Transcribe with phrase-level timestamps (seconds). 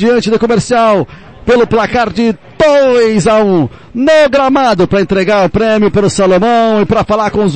[0.00, 1.06] diante do comercial
[1.44, 6.86] pelo placar de 2 a 1 no gramado para entregar o prêmio pelo Salomão e
[6.86, 7.54] para falar com os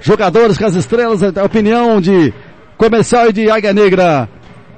[0.00, 2.34] jogadores, com as estrelas, a opinião de
[2.76, 4.28] comercial e de Águia Negra,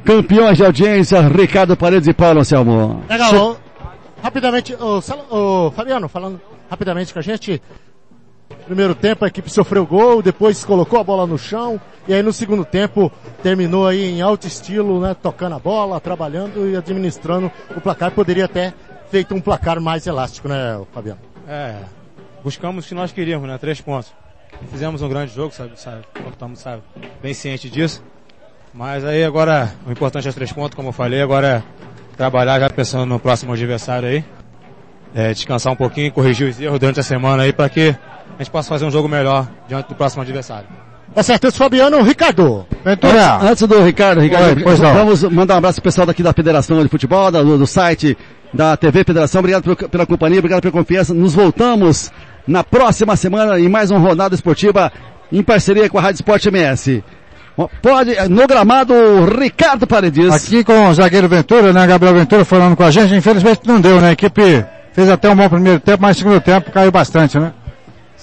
[0.04, 3.02] campeões de audiência, Ricardo Paredes e Paulo Anselmo.
[3.10, 3.58] Legal,
[4.22, 5.00] rapidamente, o,
[5.30, 6.40] o Fabiano, falando
[6.70, 7.60] rapidamente com a gente,
[8.64, 12.32] Primeiro tempo a equipe sofreu gol, depois colocou a bola no chão e aí no
[12.32, 13.10] segundo tempo
[13.42, 18.10] terminou aí em alto estilo, né, tocando a bola, trabalhando e administrando o placar.
[18.10, 18.72] Poderia até
[19.10, 21.20] feito um placar mais elástico, né, Fabiano?
[21.46, 21.76] É,
[22.42, 24.12] buscamos o que nós queríamos, né, três pontos.
[24.70, 26.82] Fizemos um grande jogo, sabe, sabe, estamos sabe,
[27.22, 28.02] bem ciente disso.
[28.72, 32.58] Mas aí agora o importante é os três pontos, como eu falei, agora é trabalhar
[32.60, 34.24] já pensando no próximo adversário aí.
[35.14, 37.96] É, descansar um pouquinho, corrigir os erros durante a semana aí para que
[38.38, 40.68] a gente possa fazer um jogo melhor diante do próximo adversário.
[41.14, 42.66] Tá certo, esse Fabiano, Ricardo.
[42.84, 43.34] Ventura.
[43.34, 46.80] Antes, antes do Ricardo, Ricardo, Oi, vamos mandar um abraço pro pessoal daqui da Federação
[46.82, 48.16] de Futebol, do, do site
[48.52, 49.40] da TV Federação.
[49.40, 51.12] Obrigado pela, pela companhia, obrigado pela confiança.
[51.12, 52.12] Nos voltamos
[52.46, 54.92] na próxima semana em mais uma rodada esportiva
[55.32, 57.02] em parceria com a Rádio Esporte MS.
[57.82, 60.32] Pode, no gramado, Ricardo Paredes.
[60.32, 64.00] Aqui com o zagueiro Ventura, né, Gabriel Ventura falando com a gente, infelizmente não deu,
[64.00, 67.52] né, a equipe fez até um bom primeiro tempo, mas segundo tempo caiu bastante, né?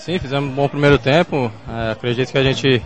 [0.05, 1.51] Sim, fizemos um bom primeiro tempo.
[1.67, 2.79] É, acredito que a gente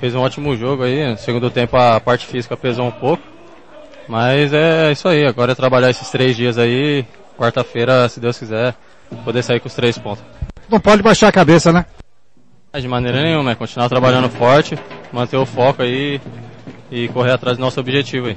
[0.00, 1.10] fez um ótimo jogo aí.
[1.10, 3.22] No segundo tempo a parte física pesou um pouco.
[4.08, 5.26] Mas é isso aí.
[5.26, 7.04] Agora é trabalhar esses três dias aí.
[7.36, 8.74] Quarta-feira, se Deus quiser,
[9.22, 10.24] poder sair com os três pontos.
[10.66, 11.84] Não pode baixar a cabeça, né?
[12.74, 14.78] De maneira nenhuma, é continuar trabalhando forte,
[15.12, 16.18] manter o foco aí
[16.90, 18.36] e correr atrás do nosso objetivo aí.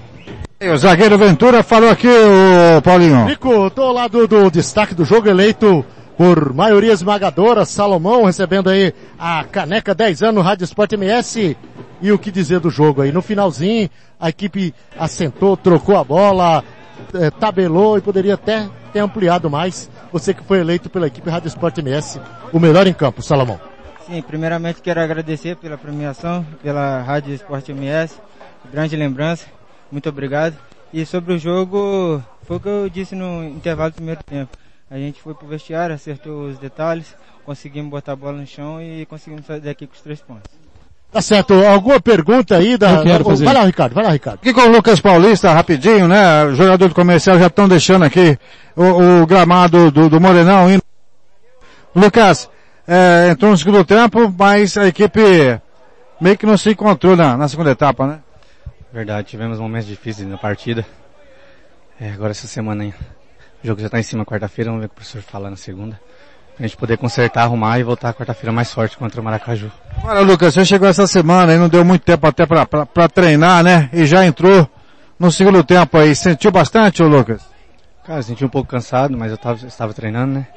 [0.59, 3.28] E o zagueiro Ventura falou aqui, o Paulinho.
[3.28, 5.86] Nico, tô lá do, do destaque do jogo eleito
[6.20, 11.56] por maioria esmagadora, Salomão recebendo aí a caneca 10 anos Rádio Sport MS.
[12.02, 13.09] E o que dizer do jogo aí?
[13.09, 13.89] No finalzinho,
[14.20, 16.61] a equipe assentou, trocou a bola,
[17.14, 19.89] é, tabelou e poderia até ter ampliado mais.
[20.11, 22.20] Você que foi eleito pela equipe Rádio Sport MS,
[22.52, 23.58] o melhor em campo, Salomão.
[24.06, 28.16] Sim, primeiramente quero agradecer pela premiação, pela Rádio Sport MS.
[28.70, 29.45] Grande lembrança.
[29.89, 30.58] Muito obrigado.
[30.93, 34.58] E sobre o jogo, foi o que eu disse no intervalo do primeiro tempo
[34.89, 39.05] a gente foi pro vestiário, acertou os detalhes, conseguimos botar a bola no chão e
[39.05, 40.52] conseguimos sair daqui com os três pontos.
[41.11, 41.54] Tá certo.
[41.66, 42.92] Alguma pergunta aí da...
[42.92, 43.45] Eu quero fazer.
[43.45, 43.94] Vai lá, Ricardo.
[43.94, 44.39] Vai lá, Ricardo.
[44.39, 46.45] Aqui com o Lucas Paulista, rapidinho, né?
[46.45, 48.38] O jogador do comercial já estão deixando aqui
[48.76, 50.70] o, o gramado do, do Morenão.
[50.72, 50.83] Indo.
[51.95, 52.49] Lucas,
[52.88, 55.60] é, entrou no segundo tempo, mas a equipe
[56.22, 58.20] meio que não se encontrou na, na segunda etapa, né?
[58.94, 60.86] Verdade, tivemos momentos difíceis na partida.
[61.99, 62.94] É, agora essa semana aí
[63.64, 65.55] o jogo já está em cima quarta-feira, vamos ver o que o professor fala na
[65.55, 65.99] segunda.
[66.55, 69.71] Pra gente poder consertar, arrumar e voltar quarta-feira mais forte contra o Maracaju.
[69.97, 73.89] Agora, Lucas, você chegou essa semana e não deu muito tempo até para treinar, né?
[73.93, 74.69] E já entrou
[75.17, 76.15] no segundo tempo aí.
[76.15, 77.42] Sentiu bastante, ô Lucas?
[78.05, 80.48] Cara, senti um pouco cansado, mas eu tava, estava treinando, né?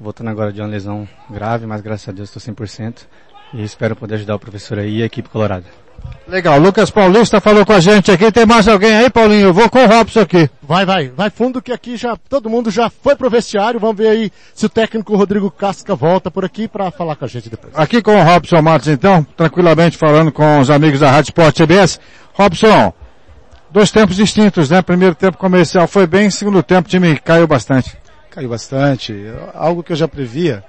[0.00, 3.06] Voltando agora de uma lesão grave, mas graças a Deus estou 100%.
[3.52, 5.83] E espero poder ajudar o professor aí e a equipe colorada.
[6.26, 8.32] Legal, Lucas Paulista falou com a gente aqui.
[8.32, 9.48] Tem mais alguém aí, Paulinho?
[9.48, 10.48] Eu vou com o Robson aqui.
[10.62, 13.78] Vai, vai, vai fundo que aqui já todo mundo já foi pro vestiário.
[13.78, 17.28] Vamos ver aí se o técnico Rodrigo Casca volta por aqui para falar com a
[17.28, 17.74] gente depois.
[17.76, 22.00] Aqui com o Robson Matos então, tranquilamente falando com os amigos da Rádio Sport CBS.
[22.32, 22.92] Robson,
[23.70, 24.80] dois tempos distintos, né?
[24.80, 27.94] Primeiro tempo comercial foi bem, segundo tempo o time caiu bastante.
[28.30, 29.14] Caiu bastante,
[29.52, 30.64] algo que eu já previa,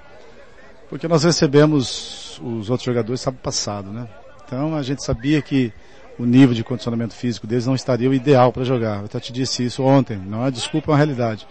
[0.90, 4.06] porque nós recebemos os outros jogadores sábado passado, né?
[4.46, 5.74] Então a gente sabia que
[6.18, 9.00] o nível de condicionamento físico deles não estaria o ideal para jogar.
[9.00, 11.48] Eu até te disse isso ontem, não é desculpa, é uma realidade.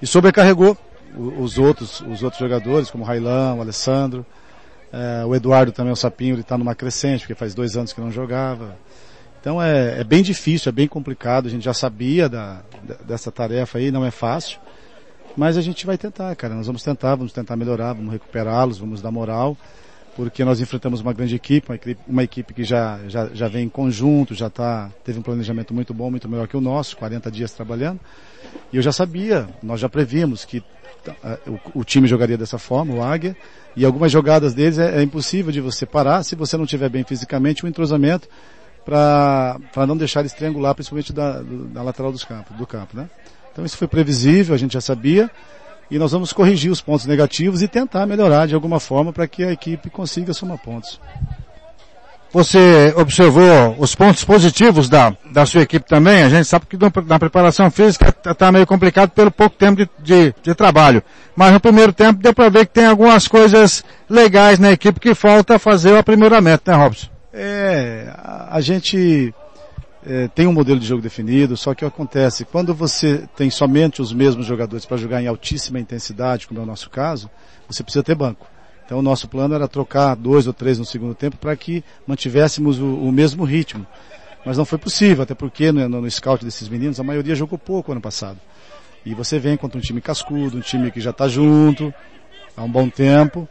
[0.00, 0.76] E sobrecarregou
[1.16, 4.24] os outros, os outros jogadores, como o Railan, o Alessandro,
[4.92, 8.00] é, o Eduardo também, o Sapinho, ele está numa crescente, porque faz dois anos que
[8.00, 8.76] não jogava.
[9.40, 12.62] Então é, é bem difícil, é bem complicado, a gente já sabia da,
[13.04, 14.58] dessa tarefa aí, não é fácil.
[15.36, 16.54] Mas a gente vai tentar, cara.
[16.54, 19.56] Nós vamos tentar, vamos tentar melhorar, vamos recuperá-los, vamos dar moral
[20.16, 23.66] porque nós enfrentamos uma grande equipe, uma equipe, uma equipe que já, já, já vem
[23.66, 27.30] em conjunto, já tá, teve um planejamento muito bom, muito melhor que o nosso, 40
[27.30, 28.00] dias trabalhando.
[28.72, 32.94] E eu já sabia, nós já previmos que uh, o, o, time jogaria dessa forma,
[32.94, 33.36] o Águia,
[33.76, 37.04] e algumas jogadas deles é, é impossível de você parar se você não estiver bem
[37.04, 38.26] fisicamente, o um entrosamento
[38.86, 43.10] para não deixar eles triangular, principalmente da, da lateral dos campos, do campo, né?
[43.52, 45.30] Então isso foi previsível, a gente já sabia,
[45.90, 49.44] e nós vamos corrigir os pontos negativos e tentar melhorar de alguma forma para que
[49.44, 51.00] a equipe consiga somar pontos.
[52.32, 56.22] Você observou os pontos positivos da, da sua equipe também?
[56.22, 60.34] A gente sabe que na preparação física está meio complicado pelo pouco tempo de, de,
[60.42, 61.02] de trabalho.
[61.34, 65.14] Mas no primeiro tempo deu para ver que tem algumas coisas legais na equipe que
[65.14, 67.06] falta fazer o aprimoramento, né, Robson?
[67.32, 69.32] É, a, a gente
[70.06, 74.12] é, tem um modelo de jogo definido, só que acontece, quando você tem somente os
[74.12, 77.28] mesmos jogadores para jogar em altíssima intensidade, como é o nosso caso,
[77.68, 78.46] você precisa ter banco.
[78.84, 82.78] Então o nosso plano era trocar dois ou três no segundo tempo para que mantivéssemos
[82.78, 83.84] o, o, mesmo ritmo.
[84.44, 87.58] Mas não foi possível, até porque no, no, no scout desses meninos a maioria jogou
[87.58, 88.38] pouco ano passado.
[89.04, 91.92] E você vem contra um time cascudo, um time que já está junto
[92.56, 93.48] há um bom tempo.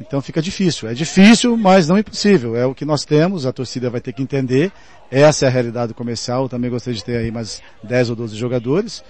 [0.00, 0.88] Então fica difícil.
[0.88, 2.56] É difícil, mas não impossível.
[2.56, 4.70] É o que nós temos, a torcida vai ter que entender.
[5.10, 6.44] Essa é a realidade comercial.
[6.44, 9.02] Eu também gostaria de ter aí mais 10 ou 12 jogadores.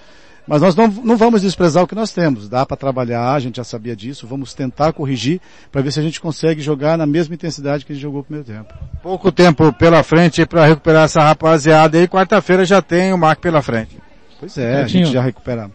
[0.46, 2.48] Mas nós não, não vamos desprezar o que nós temos.
[2.48, 4.28] Dá para trabalhar, a gente já sabia disso.
[4.28, 5.40] Vamos tentar corrigir
[5.72, 8.24] para ver se a gente consegue jogar na mesma intensidade que a gente jogou no
[8.24, 8.72] primeiro tempo.
[9.02, 13.60] Pouco tempo pela frente para recuperar essa rapaziada e quarta-feira já tem o Marco pela
[13.60, 13.98] frente.
[14.38, 15.68] Pois é, a gente já recupera,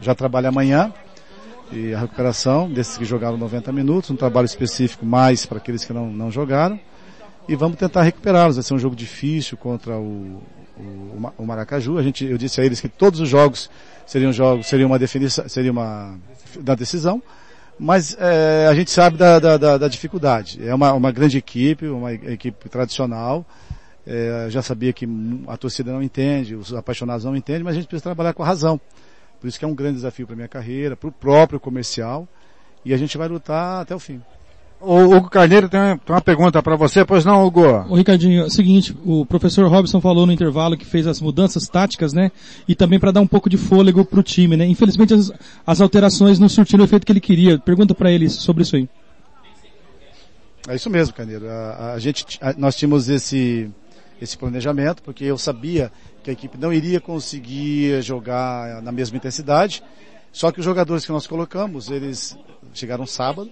[0.00, 0.92] já trabalha amanhã
[1.72, 5.92] e a recuperação desses que jogaram 90 minutos, um trabalho específico mais para aqueles que
[5.92, 6.78] não, não jogaram
[7.48, 8.56] e vamos tentar recuperá-los.
[8.56, 10.42] Vai ser um jogo difícil contra o,
[10.76, 11.98] o, o Maracaju.
[11.98, 13.70] A gente, eu disse a eles que todos os jogos
[14.06, 16.18] seriam jogos, seria uma definição, seria uma
[16.60, 17.22] da decisão,
[17.78, 20.60] mas é, a gente sabe da, da, da, da, dificuldade.
[20.64, 23.46] É uma, uma grande equipe, uma equipe tradicional.
[24.06, 25.08] É, já sabia que
[25.46, 28.46] a torcida não entende, os apaixonados não entendem, mas a gente precisa trabalhar com a
[28.46, 28.80] razão.
[29.42, 32.28] Por isso que é um grande desafio para minha carreira, para o próprio comercial,
[32.84, 34.22] e a gente vai lutar até o fim.
[34.80, 37.66] O Hugo Carneiro tem uma pergunta para você, pois não, Hugo?
[37.88, 41.66] O Ricardinho, é o seguinte, o professor Robson falou no intervalo que fez as mudanças
[41.66, 42.30] táticas, né?
[42.68, 44.64] E também para dar um pouco de fôlego pro time, né?
[44.64, 45.32] Infelizmente as,
[45.66, 47.58] as alterações não surtiram o efeito que ele queria.
[47.58, 48.88] Pergunta para ele sobre isso aí.
[50.68, 51.48] É isso mesmo, Carneiro.
[51.48, 53.68] A, a gente, a, nós tínhamos esse,
[54.22, 55.90] esse planejamento, porque eu sabia
[56.22, 59.82] que a equipe não iria conseguir jogar na mesma intensidade.
[60.30, 62.38] Só que os jogadores que nós colocamos, eles
[62.72, 63.50] chegaram sábado,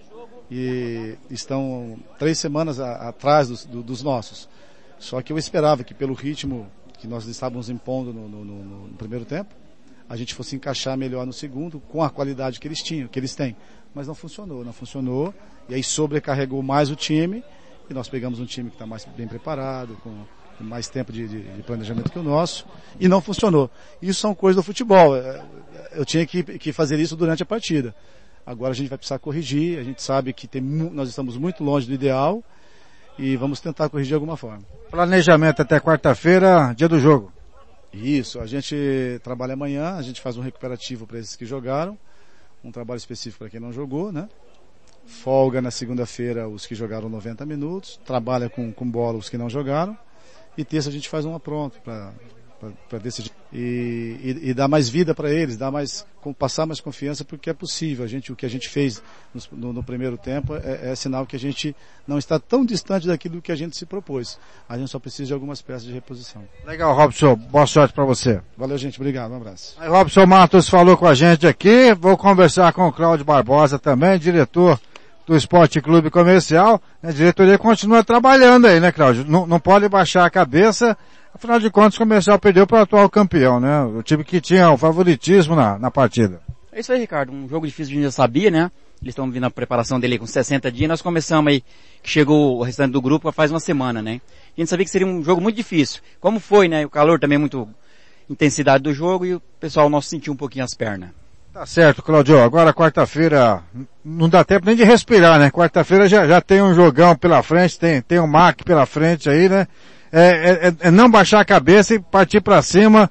[0.48, 4.48] e estão três semanas a, atrás dos, do, dos, nossos.
[4.98, 6.68] Só que eu esperava que pelo ritmo
[6.98, 9.54] que nós estávamos impondo no, no, no, no, primeiro tempo,
[10.08, 13.34] a gente fosse encaixar melhor no segundo com a qualidade que eles tinham, que eles
[13.34, 13.56] têm.
[13.94, 15.34] Mas não funcionou, não funcionou.
[15.68, 17.44] E aí sobrecarregou mais o time.
[17.88, 20.24] E nós pegamos um time que está mais bem preparado, com,
[20.64, 22.66] mais tempo de, de, de, planejamento que o nosso.
[22.98, 23.70] E não funcionou.
[24.00, 25.16] Isso são coisas do futebol.
[25.16, 25.42] É,
[25.92, 27.94] eu tinha que, que fazer isso durante a partida.
[28.44, 31.86] Agora a gente vai precisar corrigir, a gente sabe que tem, nós estamos muito longe
[31.86, 32.42] do ideal
[33.18, 34.62] e vamos tentar corrigir de alguma forma.
[34.90, 37.32] Planejamento até quarta-feira, dia do jogo.
[37.92, 41.98] Isso, a gente trabalha amanhã, a gente faz um recuperativo para esses que jogaram,
[42.64, 44.28] um trabalho específico para quem não jogou, né?
[45.04, 49.50] Folga na segunda-feira os que jogaram 90 minutos, trabalha com, com bola os que não
[49.50, 49.98] jogaram,
[50.60, 55.14] e terça a gente faz uma pronto para decidir e, e, e, dar mais vida
[55.14, 56.06] para eles, dar mais,
[56.38, 58.04] passar mais confiança porque é possível.
[58.04, 59.02] A gente, o que a gente fez
[59.34, 61.74] no, no, no primeiro tempo é, é, sinal que a gente
[62.06, 64.38] não está tão distante daquilo que a gente se propôs.
[64.68, 66.44] A gente só precisa de algumas peças de reposição.
[66.66, 67.34] Legal, Robson.
[67.34, 68.40] Boa sorte para você.
[68.56, 69.00] Valeu, gente.
[69.00, 69.32] Obrigado.
[69.32, 69.74] Um abraço.
[69.78, 71.94] Aí, Robson Matos falou com a gente aqui.
[71.94, 74.78] Vou conversar com o Cláudio Barbosa também, diretor
[75.30, 76.82] do Esporte Clube Comercial.
[77.00, 79.24] A diretoria continua trabalhando aí, né, Cláudio?
[79.24, 80.96] Não, não pode baixar a cabeça
[81.32, 83.82] Afinal de contas, o comercial perdeu para o atual campeão, né?
[83.84, 86.42] O time que tinha o favoritismo na, na partida.
[86.72, 87.32] É isso aí, Ricardo.
[87.32, 88.68] Um jogo difícil a gente já sabia, né?
[89.00, 90.88] Eles estão vindo a preparação dele com 60 dias.
[90.88, 91.62] Nós começamos aí,
[92.02, 94.20] que chegou o restante do grupo faz uma semana, né?
[94.56, 96.02] A gente sabia que seria um jogo muito difícil.
[96.18, 96.84] Como foi, né?
[96.84, 97.68] O calor também muito
[98.28, 101.10] intensidade do jogo e o pessoal nosso sentiu um pouquinho as pernas.
[101.52, 102.40] Tá certo, Claudio.
[102.40, 103.62] Agora quarta-feira
[104.04, 105.50] não dá tempo nem de respirar, né?
[105.50, 109.48] Quarta-feira já, já tem um jogão pela frente, tem, tem um MAC pela frente aí,
[109.48, 109.66] né?
[110.12, 113.10] É, é, é, é não baixar a cabeça e partir para cima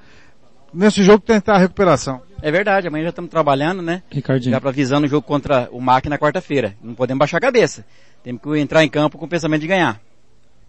[0.73, 2.21] nesse jogo tentar a recuperação.
[2.41, 4.01] É verdade, amanhã já estamos trabalhando, né?
[4.09, 4.53] Ricardinho.
[4.53, 6.75] Já para visando o jogo contra o MAC na quarta-feira.
[6.81, 7.85] Não podemos baixar a cabeça.
[8.23, 9.99] Temos que entrar em campo com o pensamento de ganhar.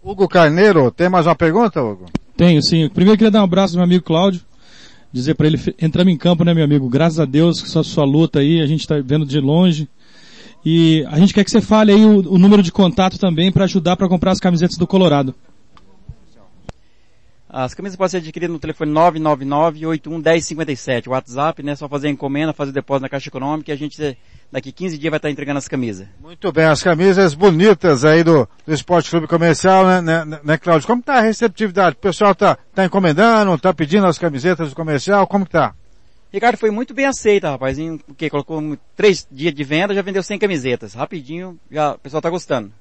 [0.03, 2.07] Hugo Carneiro, tem mais uma pergunta, Hugo?
[2.35, 2.89] Tenho, sim.
[2.89, 4.41] Primeiro eu queria dar um abraço ao meu amigo Cláudio.
[5.13, 6.87] Dizer para ele, entramos em campo, né, meu amigo?
[6.87, 9.89] Graças a Deus, sua, sua luta aí, a gente está vendo de longe.
[10.63, 13.65] E a gente quer que você fale aí o, o número de contato também para
[13.65, 15.35] ajudar para comprar as camisetas do Colorado.
[17.53, 21.09] As camisas podem ser adquiridas no telefone 999-81-1057.
[21.09, 21.75] WhatsApp, né?
[21.75, 24.17] Só fazer encomenda, fazer depósito na Caixa Econômica e a gente
[24.51, 26.07] daqui 15 dias vai estar entregando as camisas.
[26.19, 30.85] Muito bem, as camisas bonitas aí do, do Esporte Clube Comercial, né, né, né Cláudio?
[30.87, 31.95] Como está a receptividade?
[31.95, 35.73] O pessoal está tá encomendando, está pedindo as camisetas do comercial, como está?
[36.31, 40.39] Ricardo foi muito bem aceita, rapazinho, porque colocou três dias de venda, já vendeu 100
[40.39, 40.93] camisetas.
[40.93, 42.71] Rapidinho, já, o pessoal está gostando.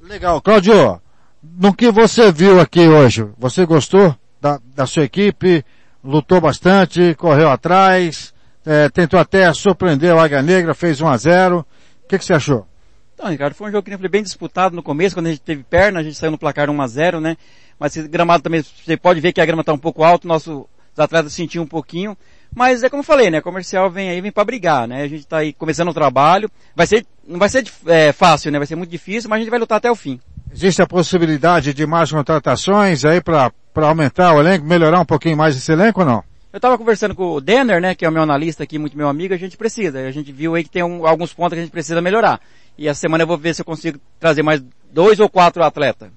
[0.00, 0.40] Legal.
[0.40, 1.00] Cláudio,
[1.42, 5.62] no que você viu aqui hoje, você gostou da, da sua equipe?
[6.02, 8.32] Lutou bastante, correu atrás,
[8.64, 11.66] é, tentou até surpreender o Águia Negra, fez 1 a 0
[12.04, 12.66] O que, que você achou?
[13.14, 15.62] Então, Ricardo, foi um jogo que foi bem disputado no começo, quando a gente teve
[15.62, 17.36] perna, a gente saiu no placar 1 a 0 né?
[17.80, 20.64] mas esse gramado também, você pode ver que a grama está um pouco alta, nossos
[20.98, 22.14] atletas sentiam um pouquinho,
[22.54, 23.40] mas é como eu falei, né?
[23.40, 25.02] Comercial vem aí, vem para brigar, né?
[25.02, 26.50] A gente está aí começando o trabalho.
[26.76, 28.58] Vai ser, não vai ser é, fácil, né?
[28.58, 30.20] Vai ser muito difícil, mas a gente vai lutar até o fim.
[30.52, 35.56] Existe a possibilidade de mais contratações aí para aumentar o elenco, melhorar um pouquinho mais
[35.56, 36.24] esse elenco ou não?
[36.52, 39.08] Eu estava conversando com o Denner, né, que é o meu analista aqui, muito meu
[39.08, 40.00] amigo, a gente precisa.
[40.00, 42.40] A gente viu aí que tem um, alguns pontos que a gente precisa melhorar.
[42.76, 44.60] E essa semana eu vou ver se eu consigo trazer mais
[44.92, 46.10] dois ou quatro atletas.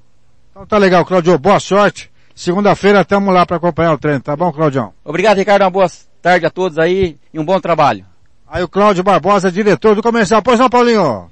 [0.50, 1.38] Então tá legal, Claudio.
[1.38, 2.12] Boa sorte.
[2.34, 4.92] Segunda-feira estamos lá para acompanhar o treino, tá bom, Claudião?
[5.06, 5.62] Obrigado, Ricardo.
[5.62, 5.88] Uma boa
[6.20, 8.06] tarde a todos aí e um bom trabalho.
[8.48, 10.42] Aí o Cláudio Barbosa, diretor do comercial.
[10.42, 11.32] Pois não, Paulinho?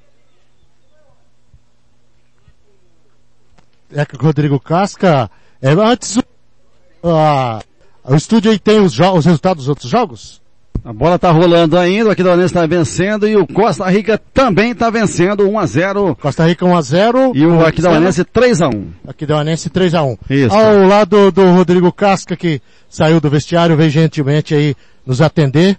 [3.94, 5.30] É que o Rodrigo Casca,
[5.60, 7.62] é, antes, uh,
[8.04, 10.42] o estúdio aí tem os, os resultados dos outros jogos?
[10.84, 14.90] A bola tá rolando ainda, o Aquidauanense está vencendo e o Costa Rica também está
[14.90, 16.18] vencendo 1 a 0.
[16.20, 18.88] Costa Rica 1 a 0 e o Aquidauanense 3 a 1.
[19.08, 20.18] Aquidauanense 3 a 1.
[20.28, 20.56] Isso.
[20.56, 25.78] Ao lado do Rodrigo Casca que saiu do vestiário, veio gentilmente aí nos atender.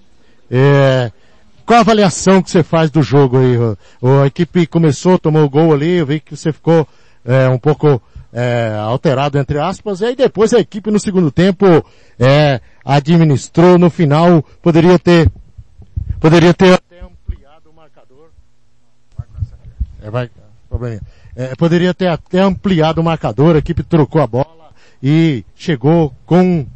[0.49, 1.11] É,
[1.67, 3.57] qual a avaliação que você faz do jogo aí?
[4.23, 6.87] A equipe começou, tomou o gol ali, eu vi que você ficou
[7.25, 8.01] é, um pouco
[8.33, 11.67] é, alterado entre aspas, e aí depois a equipe no segundo tempo
[12.19, 15.31] é, administrou no final, poderia ter,
[16.19, 18.31] poderia ter até ampliado o marcador.
[20.03, 20.31] É, vai.
[21.37, 24.73] É, poderia ter até ampliado o marcador, a equipe trocou a bola
[25.03, 26.67] e chegou com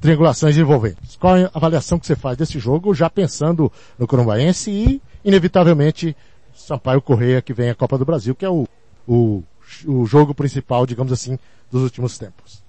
[0.00, 1.16] triangulações envolventes.
[1.16, 6.16] Qual a avaliação que você faz desse jogo, já pensando no Corumbaense e, inevitavelmente,
[6.54, 8.66] Sampaio Correia que vem a Copa do Brasil, que é o,
[9.06, 9.42] o
[9.86, 11.38] o jogo principal, digamos assim,
[11.70, 12.62] dos últimos tempos.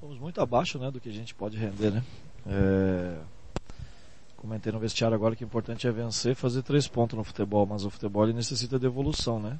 [0.00, 2.02] Fomos muito abaixo, né, do que a gente pode render, né?
[2.46, 3.16] É...
[4.36, 7.84] Comentei no vestiário agora que o importante é vencer, fazer três pontos no futebol, mas
[7.84, 9.58] o futebol ele necessita de evolução, né?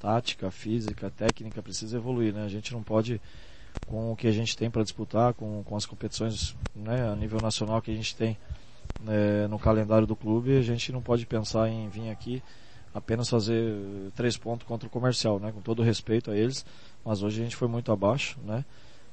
[0.00, 2.42] Tática, física, técnica precisa evoluir, né?
[2.44, 3.20] A gente não pode
[3.86, 7.40] com o que a gente tem para disputar, com, com as competições né, a nível
[7.40, 8.36] nacional que a gente tem
[9.06, 12.42] é, no calendário do clube, a gente não pode pensar em vir aqui
[12.94, 13.74] apenas fazer
[14.14, 15.52] três pontos contra o comercial, né?
[15.52, 16.64] Com todo respeito a eles,
[17.04, 18.64] mas hoje a gente foi muito abaixo, né?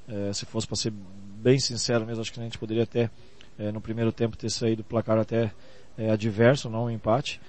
[0.08, 3.10] É, se fosse para ser bem sincero mesmo, acho que a gente poderia até
[3.58, 5.52] é, no primeiro tempo ter saído placar até
[5.96, 7.40] é, adverso, não um empate.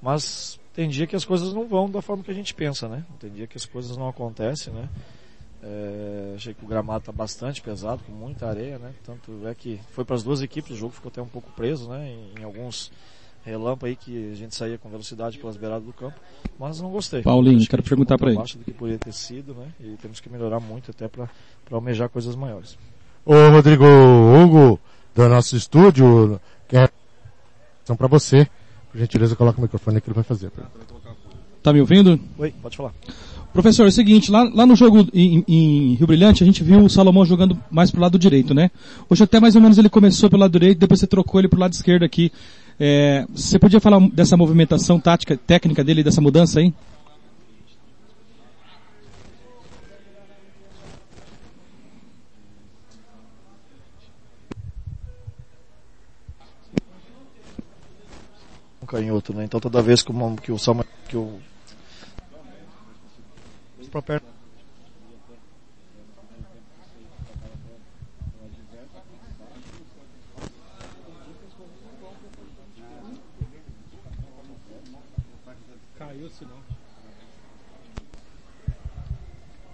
[0.00, 3.04] Mas tem dia que as coisas não vão da forma que a gente pensa, né?
[3.18, 4.88] Tem dia que as coisas não acontecem, né?
[5.62, 8.92] É, achei que o gramado está bastante pesado, com muita areia, né?
[9.02, 11.88] Tanto é que foi para as duas equipes, o jogo ficou até um pouco preso,
[11.88, 12.10] né?
[12.10, 12.92] Em, em alguns
[13.44, 16.18] relâmpago aí que a gente saía com velocidade pelas beiradas do campo,
[16.58, 17.22] mas não gostei.
[17.22, 18.38] Paulinho, quero perguntar para ele.
[18.38, 19.66] Abaixo do que poderia ter sido, né?
[19.80, 21.28] E temos que melhorar muito até para
[21.70, 22.78] almejar coisas maiores.
[23.24, 24.80] Ô Rodrigo Hugo,
[25.14, 26.90] do nosso estúdio, quer
[27.84, 28.48] são para você.
[28.90, 30.50] Por gentileza, coloca o microfone que ele vai fazer.
[31.62, 32.18] Tá me ouvindo?
[32.38, 32.92] Oi, pode falar.
[33.52, 36.80] Professor, é o seguinte, lá, lá no jogo em, em, Rio Brilhante, a gente viu
[36.80, 38.70] o Salomão jogando mais pro lado direito, né?
[39.08, 41.60] Hoje até mais ou menos ele começou pelo lado direito, depois você trocou ele pro
[41.60, 42.32] lado esquerdo aqui.
[42.78, 46.74] É, você podia falar dessa movimentação tática, técnica dele, dessa mudança aí?
[58.82, 59.44] Um canhoto, né?
[59.44, 61.40] Então toda vez que o, que o Salma, que o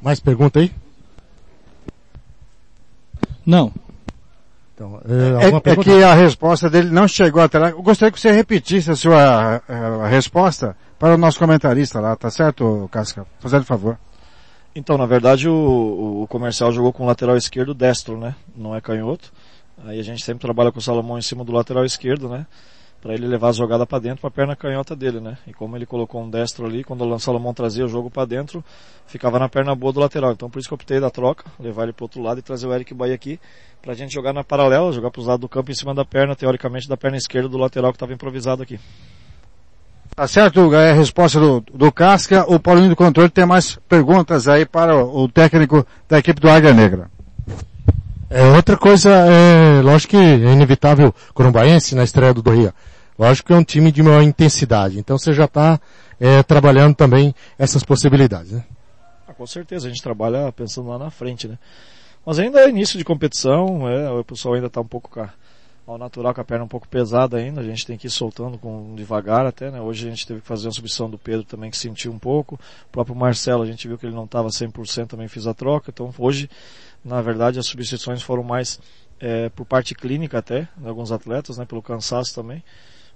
[0.03, 0.73] Mais pergunta aí?
[3.45, 3.73] Não.
[4.75, 7.71] Então, é, é, é, que a resposta dele não chegou até lá.
[7.71, 12.17] Eu gostaria que você repetisse a sua a, a resposta para o nosso comentarista lá,
[12.17, 13.27] tá certo, Casca?
[13.41, 13.99] Fazendo favor.
[14.75, 18.35] Então, na verdade, o, o comercial jogou com o lateral esquerdo destro, né?
[18.57, 19.33] Não é canhoto.
[19.85, 22.47] Aí a gente sempre trabalha com o Salomão em cima do lateral esquerdo, né?
[23.01, 25.39] Para ele levar a jogada para dentro para a perna canhota dele, né?
[25.47, 28.63] E como ele colocou um destro ali, quando o Salomão trazia o jogo para dentro,
[29.07, 30.33] ficava na perna boa do lateral.
[30.33, 32.67] Então por isso que eu optei da troca, levar ele para outro lado e trazer
[32.67, 33.41] o Eric Bahia aqui,
[33.81, 36.05] para a gente jogar na paralela, jogar para os lados do campo em cima da
[36.05, 38.79] perna, teoricamente da perna esquerda do lateral que estava improvisado aqui.
[40.15, 42.45] Tá certo, é a resposta do, do Casca.
[42.47, 46.51] O Paulinho do Controle tem mais perguntas aí para o, o técnico da equipe do
[46.51, 47.11] Águia Negra.
[48.29, 52.75] É, outra coisa, é, lógico que é inevitável Corumbaense na estreia do Doria.
[53.21, 54.99] Lógico que é um time de maior intensidade.
[54.99, 55.79] Então você já está
[56.19, 58.65] é, trabalhando também essas possibilidades, né?
[59.29, 61.59] Ah, com certeza, a gente trabalha pensando lá na frente, né?
[62.25, 65.29] Mas ainda é início de competição, é, o pessoal ainda está um pouco a
[65.87, 68.57] ao natural com a perna um pouco pesada ainda, a gente tem que ir soltando
[68.57, 69.81] com devagar até, né?
[69.81, 72.55] Hoje a gente teve que fazer uma substituição do Pedro também que sentiu um pouco.
[72.87, 75.91] O próprio Marcelo, a gente viu que ele não estava 100%, também fiz a troca.
[75.91, 76.49] Então hoje,
[77.05, 78.79] na verdade, as substituições foram mais
[79.19, 81.65] é, por parte clínica até, de alguns atletas, né?
[81.65, 82.63] Pelo cansaço também.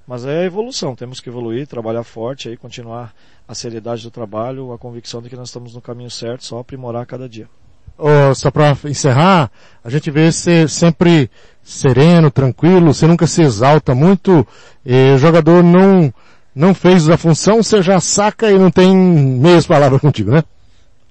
[0.07, 3.15] Mas é evolução, temos que evoluir, trabalhar forte aí, continuar
[3.49, 7.07] a seriedade do trabalho, a convicção de que nós estamos no caminho certo, só aprimorar
[7.07, 7.49] cada dia.
[7.97, 9.51] Oh, só para encerrar,
[9.83, 11.31] a gente vê você sempre
[11.63, 14.47] sereno, tranquilo, você nunca se exalta muito,
[14.85, 16.13] o jogador não,
[16.55, 20.43] não fez a função, você já saca e não tem meias palavras contigo, né?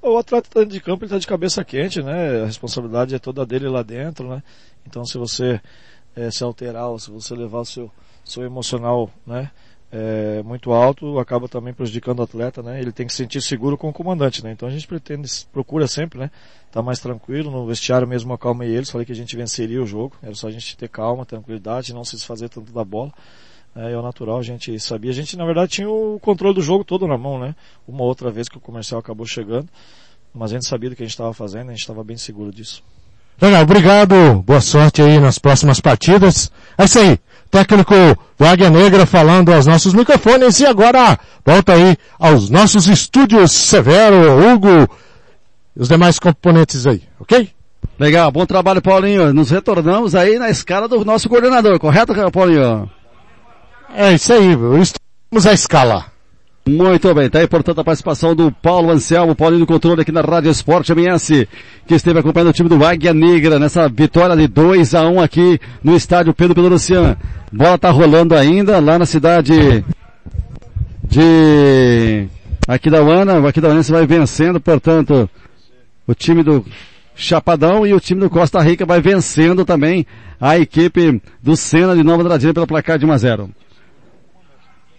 [0.01, 2.43] O atleta tá de campo ele está de cabeça quente, né?
[2.43, 4.43] A responsabilidade é toda dele lá dentro, né?
[4.85, 5.61] Então se você
[6.13, 7.89] é, se alterar, ou se você levar o seu,
[8.23, 9.51] seu emocional, né?
[9.93, 12.81] é, muito alto acaba também prejudicando o atleta, né?
[12.81, 14.51] Ele tem que se sentir seguro com o comandante, né?
[14.51, 16.31] Então a gente pretende, procura sempre, né?
[16.71, 20.15] Tá mais tranquilo, no vestiário mesmo acalmei eles, falei que a gente venceria o jogo,
[20.23, 23.13] era só a gente ter calma, tranquilidade, não se desfazer tanto da bola.
[23.75, 26.61] É, é o natural, a gente sabia, a gente na verdade tinha o controle do
[26.63, 27.55] jogo todo na mão, né?
[27.87, 29.69] Uma outra vez que o comercial acabou chegando,
[30.33, 32.51] mas a gente sabia do que a gente estava fazendo, a gente estava bem seguro
[32.51, 32.83] disso.
[33.39, 36.51] Legal, obrigado, boa sorte aí nas próximas partidas.
[36.79, 37.19] É isso aí
[37.53, 37.93] técnico
[38.35, 44.39] do Águia Negra falando aos nossos microfones e agora volta aí aos nossos estúdios Severo,
[44.39, 44.89] Hugo
[45.77, 47.47] e os demais componentes aí, ok?
[47.99, 49.31] Legal, bom trabalho Paulinho.
[49.31, 52.89] Nos retornamos aí na escala do nosso coordenador, correto Paulinho?
[53.95, 56.12] É isso aí, estamos à escala.
[56.65, 60.21] Muito bem, tá aí portanto a participação do Paulo Anselmo, Paulinho do Controle aqui na
[60.21, 61.45] Rádio Esporte MS,
[61.85, 65.59] que esteve acompanhando o time do Águia Negra nessa vitória de 2 a 1 aqui
[65.83, 67.17] no estádio Pedro Luciano.
[67.51, 69.83] Bola tá rolando ainda lá na cidade
[71.03, 72.29] de
[72.65, 75.29] aqui da Uana, aqui da Uana vai vencendo, portanto,
[76.07, 76.65] o time do
[77.13, 80.07] Chapadão e o time do Costa Rica vai vencendo também
[80.39, 83.49] a equipe do Sena de Nova Andradina pelo placar de 1 a 0.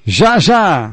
[0.04, 0.92] Já já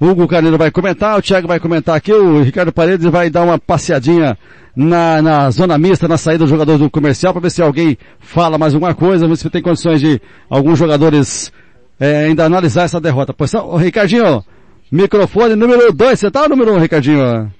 [0.00, 3.58] Hugo Carneiro vai comentar, o Thiago vai comentar aqui, o Ricardo Paredes vai dar uma
[3.58, 4.38] passeadinha
[4.74, 8.56] na, na zona mista, na saída do jogador do comercial, para ver se alguém fala
[8.56, 11.52] mais alguma coisa, ver se tem condições de alguns jogadores
[11.98, 13.34] é, ainda analisar essa derrota.
[13.34, 14.42] Pois, o Ricardinho,
[14.90, 17.52] microfone número 2, você tá o número 1, um, Ricardinho?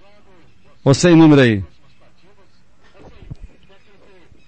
[0.83, 1.63] Ou sem número aí?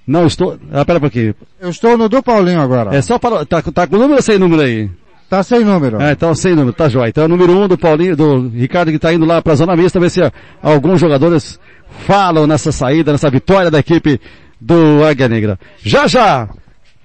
[0.06, 1.34] Não, estou, ah, pera um pouquinho.
[1.60, 2.96] Eu estou no do Paulinho agora.
[2.96, 4.90] É só para, tá, tá com número ou sem número aí?
[5.32, 5.98] Tá sem número.
[5.98, 7.08] É, então sem número, tá jóia.
[7.08, 9.74] Então é o número um do Paulinho, do Ricardo que tá indo lá pra zona
[9.74, 10.20] mista, ver se
[10.62, 11.58] alguns jogadores
[12.06, 14.20] falam nessa saída, nessa vitória da equipe
[14.60, 15.58] do Águia Negra.
[15.82, 16.50] Já já!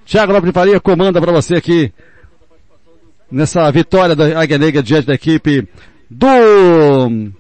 [0.06, 1.94] Thiago Lopes de Faria comanda para você aqui
[3.32, 5.66] nessa vitória da Águia Negra diante da equipe
[6.12, 7.32] do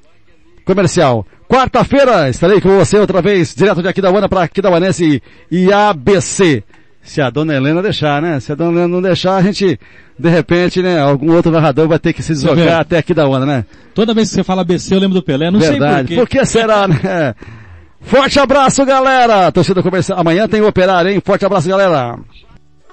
[0.63, 1.27] comercial.
[1.49, 5.21] Quarta-feira estarei com você outra vez, direto de Aquidauana para Aquidauanense
[5.51, 6.63] e ABC.
[7.07, 8.37] Se a dona Helena deixar, né?
[8.41, 9.79] Se a dona Helena não deixar, a gente,
[10.19, 13.45] de repente, né, algum outro narrador vai ter que se deslocar até aqui da onda,
[13.45, 13.65] né?
[13.95, 15.79] Toda vez que você fala ABC, eu lembro do Pelé, não Verdade.
[15.79, 16.15] sei por quê.
[16.15, 17.33] Por que será, né?
[18.01, 19.49] Forte abraço, galera!
[19.53, 20.19] Torcida comercial.
[20.19, 21.21] Amanhã tem o operário, hein?
[21.23, 22.19] Forte abraço, galera!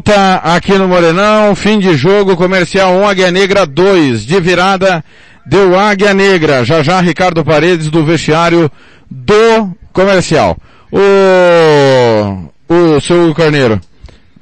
[0.04, 5.04] Tá aqui no Morenão, fim de jogo, comercial 1, Águia Negra 2, de virada,
[5.46, 8.70] deu Águia Negra, já já Ricardo Paredes do vestiário
[9.10, 10.56] do comercial.
[10.90, 13.80] O, o seu Carneiro,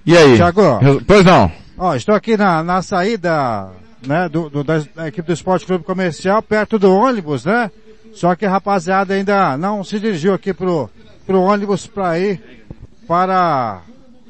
[0.07, 0.37] e aí?
[0.37, 0.81] Thiago.
[1.07, 1.51] Pois não.
[1.77, 3.69] Ó, estou aqui na, na saída,
[4.07, 7.71] né, do, do- da, da equipe do Esporte Clube Comercial, perto do ônibus, né?
[8.15, 10.89] Só que a rapaziada ainda não se dirigiu aqui pro,
[11.27, 12.41] pro ônibus para ir
[13.07, 13.81] para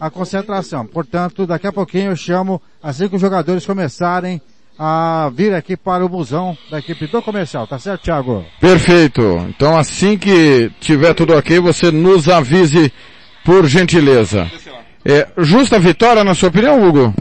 [0.01, 0.87] a concentração.
[0.87, 4.41] Portanto, daqui a pouquinho eu chamo, assim que os jogadores começarem
[4.79, 8.45] a vir aqui para o busão da equipe do comercial, tá certo, Thiago?
[8.61, 9.23] Perfeito.
[9.49, 12.93] Então assim que tiver tudo ok, você nos avise
[13.45, 14.49] por gentileza.
[15.05, 17.13] É, justa vitória, na sua opinião, Hugo?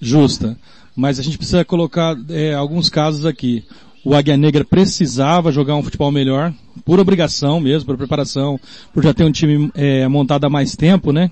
[0.00, 0.56] Justa.
[0.96, 3.62] Mas a gente precisa colocar é, alguns casos aqui.
[4.04, 6.52] O Águia Negra precisava jogar um futebol melhor,
[6.84, 8.58] por obrigação mesmo, por preparação,
[8.94, 11.30] por já ter um time é, montado há mais tempo, né?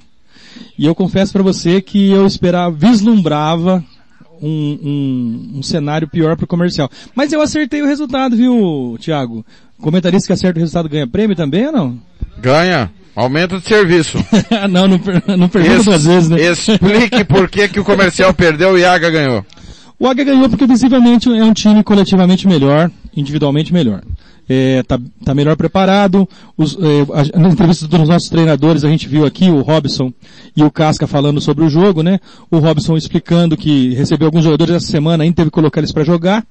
[0.79, 3.83] E eu confesso para você que eu esperava, vislumbrava
[4.42, 4.79] um,
[5.55, 6.90] um, um cenário pior para o comercial.
[7.14, 9.44] Mas eu acertei o resultado, viu, Thiago?
[9.81, 12.00] Comentarista que acerta o resultado ganha prêmio também ou não?
[12.40, 12.90] Ganha.
[13.14, 14.18] Aumento de serviço.
[14.68, 14.98] não, não,
[15.37, 16.40] não pergunta Es- duas vezes, né?
[16.40, 19.46] Explique por que, que o comercial perdeu e o Iaga ganhou.
[20.05, 24.03] O Águia ganhou porque visivelmente é um time coletivamente melhor, individualmente melhor.
[24.47, 26.29] É, tá, tá melhor preparado.
[26.59, 30.12] Os, é, a- na entrevista dos nossos treinadores a gente viu aqui o Robson
[30.55, 32.21] e o Casca falando sobre o jogo, né?
[32.51, 36.05] O Robson explicando que recebeu alguns jogadores essa semana, ainda teve que colocar eles para
[36.05, 36.45] jogar.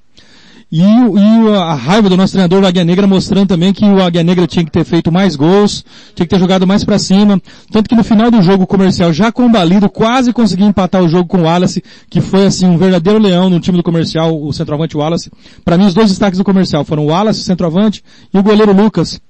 [0.72, 3.84] E, o- e o- a raiva do nosso treinador do Águia Negra mostrando também que
[3.84, 5.84] o Águia Negra tinha que ter feito mais gols,
[6.16, 7.40] tinha que ter jogado mais para cima.
[7.70, 11.28] Tanto que no final do jogo o comercial já combalido, quase conseguiu empatar o jogo
[11.28, 14.96] com o Wallace, que foi assim um verdadeiro leão no time do comercial, o centroavante
[14.96, 15.30] Wallace.
[15.64, 18.72] Para mim os dois destaques do comercial foram o Wallace, o centroavante, e o goleiro
[18.72, 19.20] Lucas,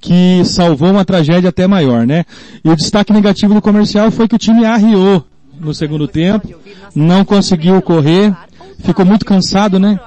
[0.00, 2.24] que salvou uma tragédia até maior, né?
[2.64, 5.24] E o destaque negativo do comercial foi que o time arriou
[5.60, 6.48] no segundo tempo,
[6.94, 8.34] não conseguiu correr,
[8.78, 9.98] ficou muito cansado, né?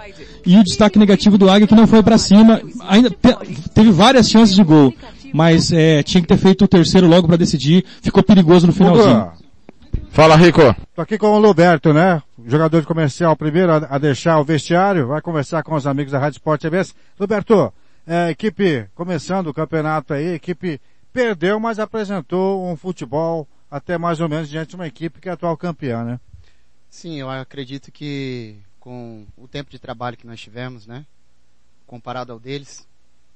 [0.45, 4.29] E o destaque negativo do Águia que não foi para cima, ainda te- teve várias
[4.29, 4.93] chances de gol,
[5.33, 9.31] mas é, tinha que ter feito o terceiro logo para decidir, ficou perigoso no finalzinho.
[10.11, 10.61] Fala, Rico.
[10.95, 12.21] Tô aqui com o Roberto, né?
[12.45, 16.19] Jogador de comercial primeiro a, a deixar o vestiário, vai conversar com os amigos da
[16.19, 16.95] Rádio Sport TVS.
[17.19, 17.71] Roberto,
[18.07, 20.81] é, a equipe começando o campeonato aí, a equipe
[21.13, 25.31] perdeu, mas apresentou um futebol até mais ou menos diante de uma equipe que é
[25.31, 26.19] atual campeã, né?
[26.89, 28.55] Sim, eu acredito que
[28.89, 31.05] com o tempo de trabalho que nós tivemos, né,
[31.85, 32.87] comparado ao deles,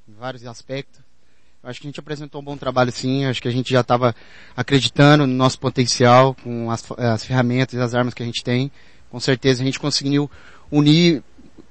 [0.10, 1.00] em vários aspectos,
[1.62, 3.82] eu acho que a gente apresentou um bom trabalho sim, acho que a gente já
[3.82, 4.16] estava
[4.58, 8.72] acreditando no nosso potencial, com as, as ferramentas e as armas que a gente tem.
[9.12, 10.30] Com certeza a gente conseguiu
[10.72, 11.24] unir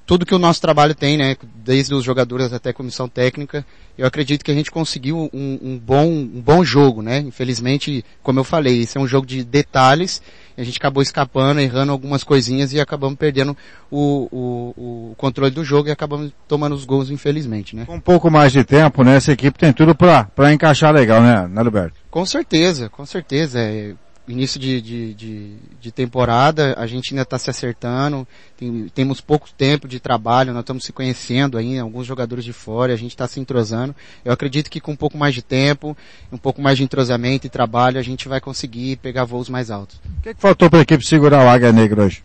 [0.04, 3.64] tudo que o nosso trabalho tem, né, desde os jogadores até a comissão técnica.
[3.96, 7.18] Eu acredito que a gente conseguiu um, um bom, um bom jogo, né.
[7.18, 10.22] Infelizmente, como eu falei, esse é um jogo de detalhes.
[10.56, 13.56] A gente acabou escapando, errando algumas coisinhas e acabamos perdendo
[13.90, 17.84] o, o, o controle do jogo e acabamos tomando os gols, infelizmente, né.
[17.84, 19.16] Com um pouco mais de tempo, né?
[19.16, 21.94] Essa equipe tem tudo pra encaixar legal, né, né, Roberto?
[22.10, 23.60] Com certeza, com certeza.
[23.60, 23.94] É,
[24.28, 29.48] início de, de, de, de temporada, a gente ainda está se acertando, tem, temos pouco
[29.56, 33.26] tempo de trabalho, nós estamos se conhecendo ainda, alguns jogadores de fora, a gente está
[33.26, 33.94] se entrosando.
[34.24, 35.96] Eu acredito que com um pouco mais de tempo,
[36.30, 39.96] um pouco mais de entrosamento e trabalho, a gente vai conseguir pegar voos mais altos.
[40.18, 42.22] O que, que faltou pra equipe segurar o Águia Negra hoje?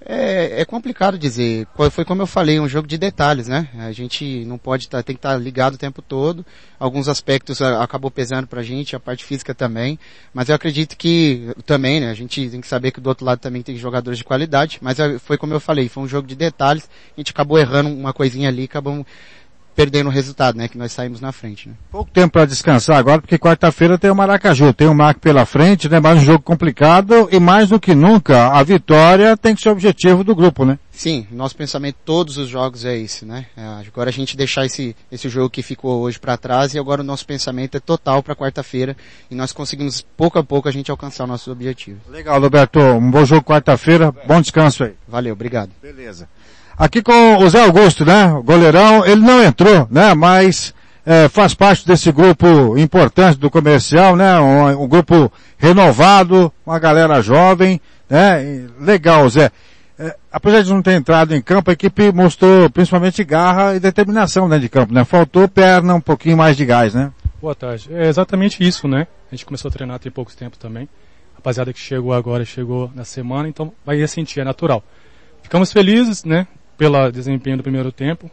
[0.00, 1.66] É, é complicado dizer.
[1.90, 3.68] Foi como eu falei, um jogo de detalhes, né?
[3.78, 6.46] A gente não pode tá, tem que estar ligado o tempo todo.
[6.78, 9.98] Alguns aspectos ah, acabou pesando pra gente, a parte física também.
[10.32, 12.10] Mas eu acredito que também, né?
[12.10, 14.78] A gente tem que saber que do outro lado também tem jogadores de qualidade.
[14.80, 16.88] Mas foi como eu falei, foi um jogo de detalhes.
[17.16, 19.04] A gente acabou errando uma coisinha ali, acabamos
[19.78, 20.66] perdendo o resultado, né?
[20.66, 21.76] Que nós saímos na frente, né?
[21.88, 25.88] Pouco tempo para descansar agora, porque quarta-feira tem o Maracaju, tem o Marco pela frente,
[25.88, 26.00] né?
[26.00, 29.72] Mais um jogo complicado e mais do que nunca, a vitória tem que ser o
[29.72, 30.80] objetivo do grupo, né?
[30.90, 33.46] Sim, nosso pensamento todos os jogos é esse, né?
[33.56, 37.02] É, agora a gente deixar esse, esse jogo que ficou hoje para trás e agora
[37.02, 38.96] o nosso pensamento é total para quarta-feira
[39.30, 42.00] e nós conseguimos pouco a pouco a gente alcançar o nosso objetivo.
[42.08, 44.94] Legal, Roberto, um bom jogo quarta-feira, bom descanso aí.
[45.06, 45.70] Valeu, obrigado.
[45.80, 46.28] Beleza.
[46.78, 48.32] Aqui com o Zé Augusto, né?
[48.32, 50.14] O goleirão, ele não entrou, né?
[50.14, 50.72] Mas
[51.04, 54.38] é, faz parte desse grupo importante do comercial, né?
[54.38, 58.68] Um, um grupo renovado, uma galera jovem, né?
[58.80, 59.50] Legal, Zé.
[59.98, 64.48] É, apesar de não ter entrado em campo, a equipe mostrou principalmente garra e determinação
[64.48, 65.04] dentro de campo, né?
[65.04, 67.10] Faltou perna, um pouquinho mais de gás, né?
[67.42, 67.88] Boa tarde.
[67.92, 69.08] É exatamente isso, né?
[69.32, 70.88] A gente começou a treinar tem pouco tempo também.
[71.34, 74.84] Rapaziada que chegou agora, chegou na semana, então vai ressentir, é natural.
[75.42, 76.46] Ficamos felizes, né?
[76.78, 78.30] Pelo desempenho do primeiro tempo,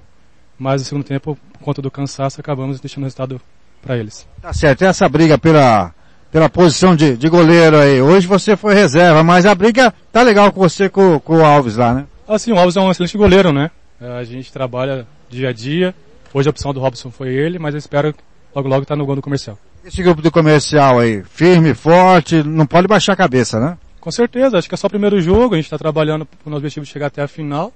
[0.58, 3.42] mas no segundo tempo, por conta do cansaço, acabamos deixando o resultado
[3.82, 4.26] para eles.
[4.42, 5.94] Tá certo, e essa briga pela,
[6.32, 8.02] pela posição de, de goleiro aí.
[8.02, 11.76] Hoje você foi reserva, mas a briga tá legal com você com, com o Alves
[11.76, 12.06] lá, né?
[12.28, 13.72] Assim, o Alves é um excelente goleiro, né?
[14.00, 15.94] A gente trabalha dia a dia.
[16.34, 18.14] Hoje a opção do Robson foi ele, mas eu espero
[18.54, 19.58] logo logo estar no gol do comercial.
[19.84, 23.78] Esse grupo do comercial aí, firme, forte, não pode baixar a cabeça, né?
[24.00, 26.50] Com certeza, acho que é só o primeiro jogo, a gente está trabalhando com o
[26.50, 27.72] nosso objetivo de chegar até a final.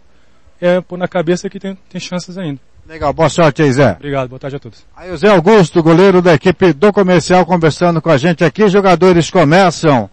[0.61, 2.59] É pôr na cabeça que tem, tem chances ainda.
[2.87, 3.91] Legal, boa sorte aí, Zé.
[3.91, 4.83] Obrigado, boa tarde a todos.
[4.97, 8.67] Aí o Zé Augusto, goleiro da equipe do comercial, conversando com a gente aqui.
[8.67, 10.09] Jogadores começam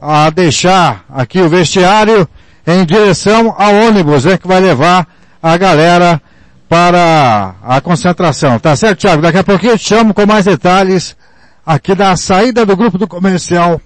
[0.00, 2.28] a deixar aqui o vestiário
[2.66, 5.06] em direção ao ônibus, né, que vai levar
[5.40, 6.20] a galera
[6.68, 8.58] para a concentração.
[8.58, 9.22] Tá certo, Thiago?
[9.22, 11.16] Daqui a pouquinho eu te chamo com mais detalhes
[11.64, 13.80] aqui da saída do grupo do comercial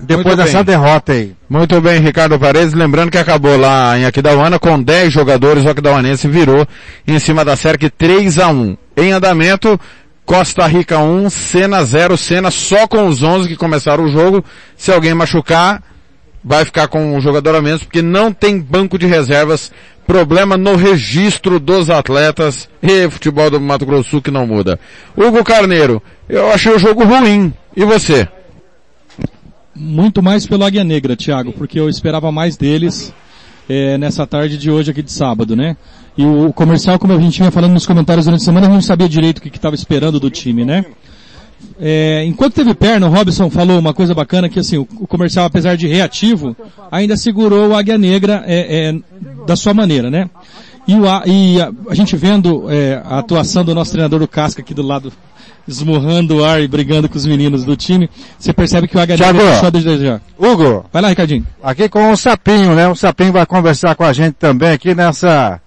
[0.00, 1.34] depois dessa derrota aí.
[1.48, 2.74] Muito bem, Ricardo Paredes.
[2.74, 5.64] Lembrando que acabou lá em Aquidauana com 10 jogadores.
[5.64, 6.66] O Aquidauanense virou
[7.06, 9.78] em cima da SERC 3 a 1 Em andamento,
[10.26, 12.16] Costa Rica 1, Sena 0.
[12.16, 14.44] Sena só com os 11 que começaram o jogo.
[14.76, 15.82] Se alguém machucar,
[16.44, 19.72] vai ficar com um jogador a menos porque não tem banco de reservas,
[20.06, 24.78] problema no registro dos atletas e futebol do Mato Grosso que não muda.
[25.16, 27.52] Hugo Carneiro, eu achei o jogo ruim.
[27.76, 28.28] E você?
[29.74, 33.12] Muito mais pelo Águia Negra, Thiago, porque eu esperava mais deles
[33.68, 35.76] é, nessa tarde de hoje aqui de sábado, né?
[36.16, 38.74] E o comercial, como a gente vinha falando nos comentários durante a semana, a gente
[38.76, 40.84] não sabia direito o que estava esperando do time, né?
[41.80, 45.46] É, enquanto teve perna, o Robson falou uma coisa bacana que assim, o, o comercial,
[45.46, 46.56] apesar de reativo,
[46.90, 48.94] ainda segurou o Águia Negra é, é,
[49.44, 50.30] da sua maneira, né?
[50.86, 54.60] E, o, e a, a, gente vendo é, a atuação do nosso treinador do Casca
[54.60, 55.12] aqui do lado,
[55.66, 59.16] esmurrando o ar e brigando com os meninos do time, você percebe que o Águia
[59.16, 60.20] Negra deixou de desejar.
[60.38, 60.84] Hugo.
[60.92, 61.46] Vai lá, Ricardinho.
[61.62, 62.86] Aqui com o Sapinho, né?
[62.88, 65.60] O Sapinho vai conversar com a gente também aqui nessa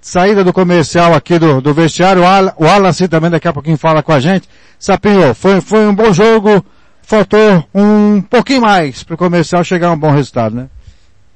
[0.00, 2.22] saída do comercial aqui do, do vestiário.
[2.22, 4.48] O Wallace também daqui a pouquinho fala com a gente.
[4.78, 6.64] Sapinho, foi, foi um bom jogo,
[7.02, 10.68] faltou um pouquinho mais para o comercial chegar a um bom resultado, né?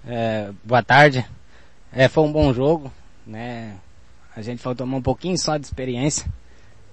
[0.06, 1.24] É, boa tarde.
[1.92, 2.90] É, foi um bom jogo,
[3.26, 3.74] né?
[4.36, 6.26] A gente faltou um pouquinho só de experiência,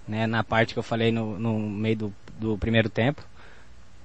[0.08, 0.28] né?
[0.28, 3.24] Na parte que eu falei no, no meio do, do primeiro tempo,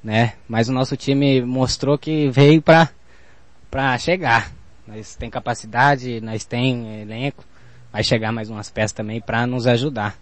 [0.02, 0.34] né?
[0.48, 2.88] Mas o nosso time mostrou que veio para
[3.70, 4.52] para chegar.
[4.86, 7.44] Nós tem capacidade, nós tem elenco,
[7.92, 10.16] vai chegar mais umas peças também para nos ajudar.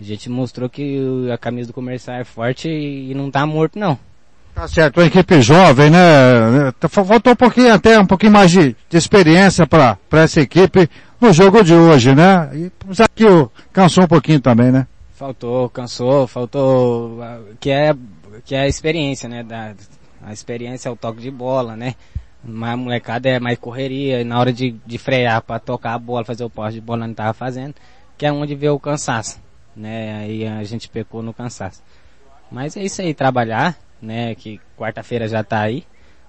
[0.00, 3.98] A gente mostrou que a camisa do comercial é forte e não tá morto não.
[4.54, 5.98] Tá certo, uma equipe jovem, né?
[6.88, 10.88] Faltou um pouquinho, até um pouquinho mais de, de experiência para essa equipe
[11.24, 12.50] no jogo de hoje, né?
[12.52, 13.24] E já que
[13.72, 14.86] cansou um pouquinho também, né?
[15.14, 17.18] Faltou, cansou, faltou,
[17.58, 17.94] que é,
[18.44, 19.42] que é a experiência, né?
[19.42, 19.72] Da,
[20.22, 21.94] a experiência é o toque de bola, né?
[22.44, 25.98] Mas a molecada é mais correria, e na hora de, de frear para tocar a
[25.98, 27.74] bola, fazer o poste de bola não tava fazendo,
[28.18, 29.40] que é onde vê o cansaço,
[29.74, 30.18] né?
[30.18, 31.82] Aí a gente pecou no cansaço.
[32.50, 34.34] Mas é isso aí, trabalhar, né?
[34.34, 35.84] Que quarta-feira já tá aí,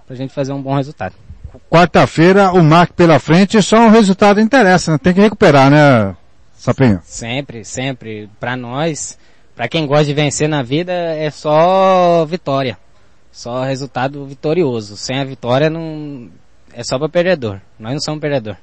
[0.08, 1.25] pra gente fazer um bom resultado.
[1.70, 4.98] Quarta-feira, o MAC pela frente, só um resultado interessa, né?
[4.98, 6.16] Tem que recuperar, né,
[6.58, 7.02] Sapinho?
[7.04, 8.30] Sempre, sempre.
[8.40, 9.18] Pra nós,
[9.56, 12.78] pra quem gosta de vencer na vida, é só vitória.
[13.32, 14.96] Só resultado vitorioso.
[14.96, 16.30] Sem a vitória não
[16.74, 17.60] é só para perdedor.
[17.78, 18.56] Nós não somos perdedor.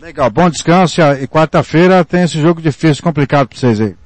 [0.00, 3.96] Legal, bom descanso e quarta-feira tem esse jogo difícil, complicado para vocês aí.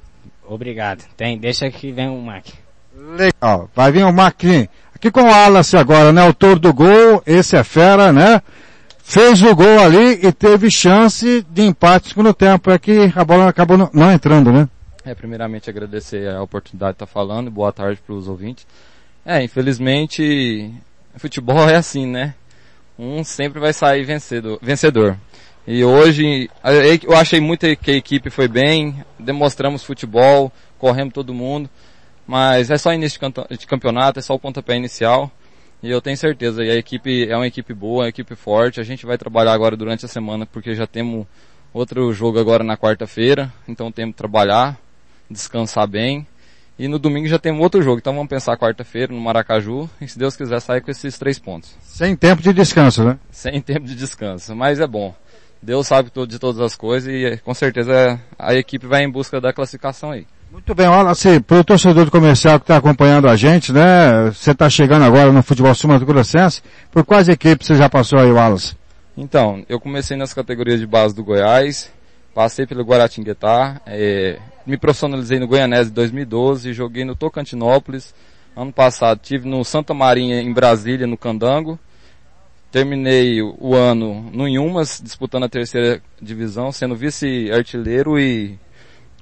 [0.46, 1.04] Obrigado.
[1.16, 2.46] Tem, deixa que vem o Mac.
[2.94, 4.42] Legal, vai vir o Mac
[5.02, 6.22] aqui com o Wallace agora, né?
[6.22, 8.40] Autor do gol, esse é fera, né?
[9.02, 12.70] Fez o gol ali e teve chance de empate no segundo tempo.
[12.70, 14.68] É que a bola acabou não, entrando, né?
[15.04, 17.50] É, primeiramente agradecer a oportunidade de estar falando.
[17.50, 18.64] Boa tarde para os ouvintes.
[19.26, 20.72] É, infelizmente,
[21.16, 22.34] futebol é assim, né?
[22.96, 24.60] Um sempre vai sair vencedor.
[24.62, 25.16] vencedor.
[25.66, 26.48] E hoje,
[27.02, 31.68] eu achei muito que a equipe foi bem, demonstramos futebol, corremos todo mundo,
[32.26, 33.20] mas é só início
[33.58, 35.30] de campeonato, é só o pontapé inicial.
[35.82, 38.84] E eu tenho certeza, e a equipe é uma equipe boa, uma equipe forte, a
[38.84, 41.26] gente vai trabalhar agora durante a semana, porque já temos
[41.74, 44.78] outro jogo agora na quarta-feira, então temos que trabalhar,
[45.28, 46.24] descansar bem,
[46.78, 47.98] e no domingo já tem um outro jogo.
[47.98, 49.88] Então vamos pensar quarta-feira no Maracaju.
[50.00, 51.76] E se Deus quiser sair com esses três pontos.
[51.80, 53.18] Sem tempo de descanso, né?
[53.30, 54.56] Sem tempo de descanso.
[54.56, 55.14] Mas é bom.
[55.62, 59.52] Deus sabe de todas as coisas e com certeza a equipe vai em busca da
[59.52, 60.26] classificação aí.
[60.52, 64.26] Muito bem, olha, assim, para o torcedor do comercial que está acompanhando a gente, né?
[64.26, 66.60] Você está chegando agora no futebol sul mato grossense,
[66.90, 68.76] por quais equipes você já passou aí, Wallace?
[69.16, 71.90] Então, eu comecei nas categorias de base do Goiás,
[72.34, 78.14] passei pelo Guaratinguetá, é, me profissionalizei no Goianese em 2012, joguei no Tocantinópolis.
[78.54, 81.78] Ano passado tive no Santa Marinha em Brasília, no Candango.
[82.70, 88.58] Terminei o ano no Inhumas, disputando a terceira divisão, sendo vice-artilheiro e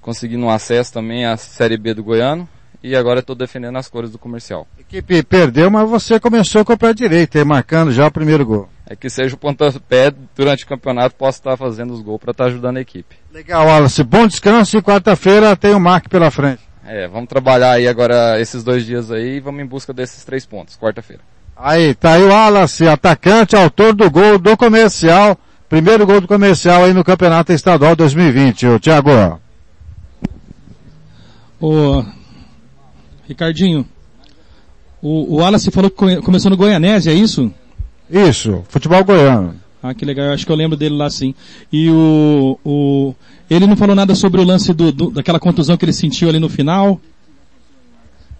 [0.00, 2.48] conseguindo um acesso também à Série B do Goiano.
[2.82, 4.66] E agora estou defendendo as cores do comercial.
[4.78, 8.68] A equipe perdeu, mas você começou com o pé direito, marcando já o primeiro gol
[8.90, 12.46] é que seja o pontapé durante o campeonato, posso estar fazendo os gols para estar
[12.46, 13.14] ajudando a equipe.
[13.32, 14.02] Legal, Wallace.
[14.02, 16.60] Bom descanso e quarta-feira tem o Mark pela frente.
[16.84, 20.44] É, vamos trabalhar aí agora esses dois dias aí e vamos em busca desses três
[20.44, 21.22] pontos, quarta-feira.
[21.56, 26.82] Aí, tá aí o Wallace, atacante, autor do gol do comercial, primeiro gol do comercial
[26.82, 29.40] aí no Campeonato Estadual 2020, o Thiago.
[31.61, 32.03] Ô,
[33.29, 33.87] Ricardinho,
[35.03, 37.53] o, o Wallace falou que começou no Goianese, é isso?
[38.11, 39.55] Isso, futebol goiano.
[39.83, 41.35] Ah, que legal, eu acho que eu lembro dele lá sim.
[41.73, 43.14] E o, o,
[43.49, 46.39] ele não falou nada sobre o lance do, do, daquela contusão que ele sentiu ali
[46.39, 47.01] no final?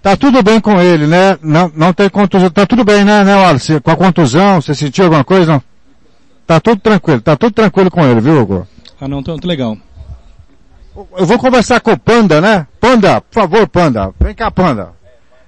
[0.03, 1.39] Tá tudo bem com ele, né?
[1.43, 2.51] Não, não tem contusão.
[2.51, 3.81] Tá tudo bem, né, né, Wallace?
[3.81, 5.53] Com a contusão, você sentiu alguma coisa?
[5.53, 5.63] Não?
[6.47, 8.67] Tá tudo tranquilo, tá tudo tranquilo com ele, viu, Hugo?
[9.01, 9.79] Ah, não, tá, tá legal.
[11.17, 12.67] Eu vou conversar com o Panda, né?
[12.81, 14.13] Panda, por favor, Panda.
[14.21, 14.91] Vem cá, Panda.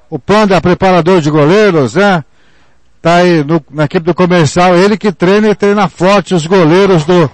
[0.08, 2.24] O Panda, preparador de goleiros, né?
[3.02, 7.04] tá aí no, na equipe do comercial, ele que treina e treina forte os goleiros
[7.04, 7.28] do,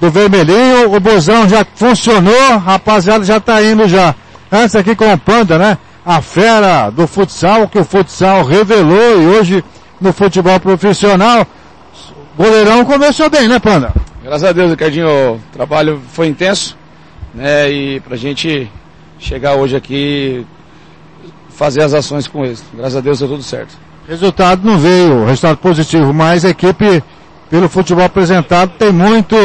[0.00, 4.16] do Vermelhinho, o Bozão já funcionou, rapaziada já tá indo já.
[4.50, 5.78] Antes aqui com o Panda, né?
[6.04, 9.64] A fera do futsal, que o futsal revelou e hoje
[10.00, 11.46] no futebol profissional,
[12.36, 13.92] goleirão começou bem, né Panda?
[14.24, 16.76] Graças a Deus, Ricardinho, o trabalho foi intenso,
[17.34, 17.70] né?
[17.70, 18.70] E pra gente
[19.18, 20.46] chegar hoje aqui,
[21.50, 22.62] fazer as ações com eles.
[22.74, 23.76] Graças a Deus deu tudo certo.
[24.08, 27.02] Resultado não veio, resultado positivo, mas a equipe,
[27.48, 29.36] pelo futebol apresentado, tem muito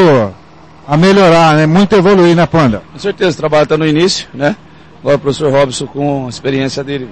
[0.88, 1.65] a melhorar, né?
[1.65, 2.81] Muito a evoluir, né, Panda?
[2.91, 4.55] Com certeza, o trabalho está no início, né?
[4.99, 7.07] Agora o professor Robson, com a experiência dele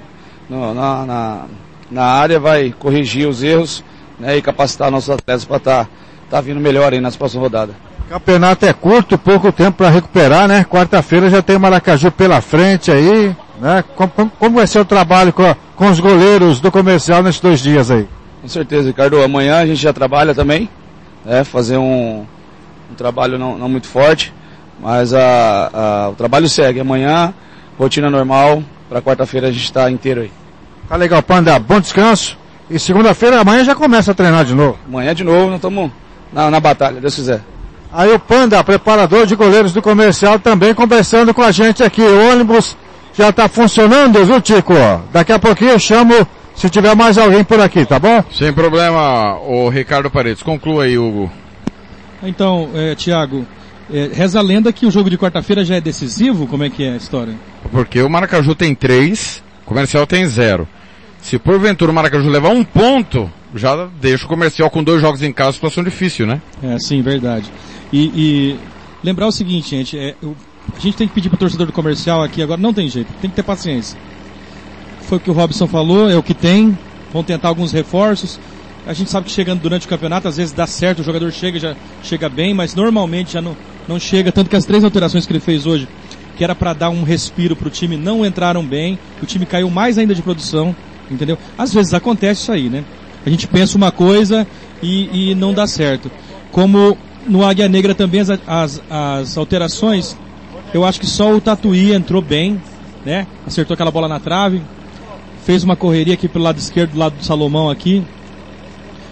[0.50, 1.46] no, na, na,
[1.92, 3.84] na, área, vai corrigir os erros
[4.20, 5.90] né, e capacitar nossos atletas para estar tá,
[6.30, 7.76] tá vindo melhor aí nas próximas rodadas.
[8.10, 10.64] Campeonato é curto, pouco tempo para recuperar, né?
[10.64, 13.84] Quarta-feira já tem Maracaju pela frente aí, né?
[13.96, 17.60] Como, como, vai ser o trabalho com, a, com os goleiros do comercial nesses dois
[17.62, 18.08] dias aí?
[18.42, 19.22] Com certeza, Ricardo.
[19.24, 20.70] Amanhã a gente já trabalha também,
[21.26, 21.44] né?
[21.44, 22.26] Fazer um,
[22.92, 24.32] um trabalho não, não, muito forte,
[24.80, 26.80] mas a, a, o trabalho segue.
[26.80, 27.34] Amanhã,
[27.76, 30.32] rotina normal, para quarta-feira a gente está inteiro aí.
[30.88, 31.58] Tá legal, Panda.
[31.58, 32.38] Bom descanso.
[32.70, 34.78] E segunda-feira, amanhã já começa a treinar de novo.
[34.88, 35.90] Amanhã de novo, nós estamos
[36.32, 37.42] na, na batalha, Deus quiser.
[37.92, 42.02] Aí o Panda, preparador de goleiros do comercial, também conversando com a gente aqui.
[42.02, 42.76] O ônibus
[43.14, 44.74] já está funcionando, viu, Tico?
[45.12, 48.24] Daqui a pouquinho eu chamo se tiver mais alguém por aqui, tá bom?
[48.32, 50.44] Sem problema, o Ricardo Paredes.
[50.44, 51.32] Conclua aí, Hugo.
[52.24, 53.46] Então, é, Tiago,
[53.94, 56.48] é, reza a lenda que o jogo de quarta-feira já é decisivo?
[56.48, 57.36] Como é que é a história?
[57.72, 60.68] Porque o Maracaju tem três, o comercial tem zero.
[61.26, 65.34] Se porventura o Maracaju levar um ponto, já deixa o comercial com dois jogos em
[65.34, 66.40] casa, situação difícil, né?
[66.62, 67.52] É, sim, verdade.
[67.92, 68.60] E, e
[69.04, 70.38] lembrar o seguinte, gente, é, eu,
[70.78, 73.28] a gente tem que pedir pro torcedor do comercial aqui agora, não tem jeito, tem
[73.28, 73.98] que ter paciência.
[75.02, 76.78] Foi o que o Robson falou, é o que tem,
[77.12, 78.40] vão tentar alguns reforços.
[78.86, 81.58] A gente sabe que chegando durante o campeonato, às vezes dá certo, o jogador chega,
[81.58, 83.58] já chega bem, mas normalmente já não,
[83.88, 85.88] não chega, tanto que as três alterações que ele fez hoje,
[86.38, 89.98] que era para dar um respiro pro time, não entraram bem, o time caiu mais
[89.98, 90.76] ainda de produção,
[91.10, 91.38] entendeu?
[91.58, 92.84] Às vezes acontece isso aí, né?
[93.26, 94.46] A gente pensa uma coisa
[94.82, 96.12] e, e não dá certo.
[96.52, 100.16] Como no Águia Negra também as, as, as, alterações,
[100.74, 102.62] eu acho que só o Tatuí entrou bem,
[103.04, 103.26] né?
[103.46, 104.62] Acertou aquela bola na trave,
[105.44, 108.04] fez uma correria aqui pelo lado esquerdo, do lado do Salomão aqui.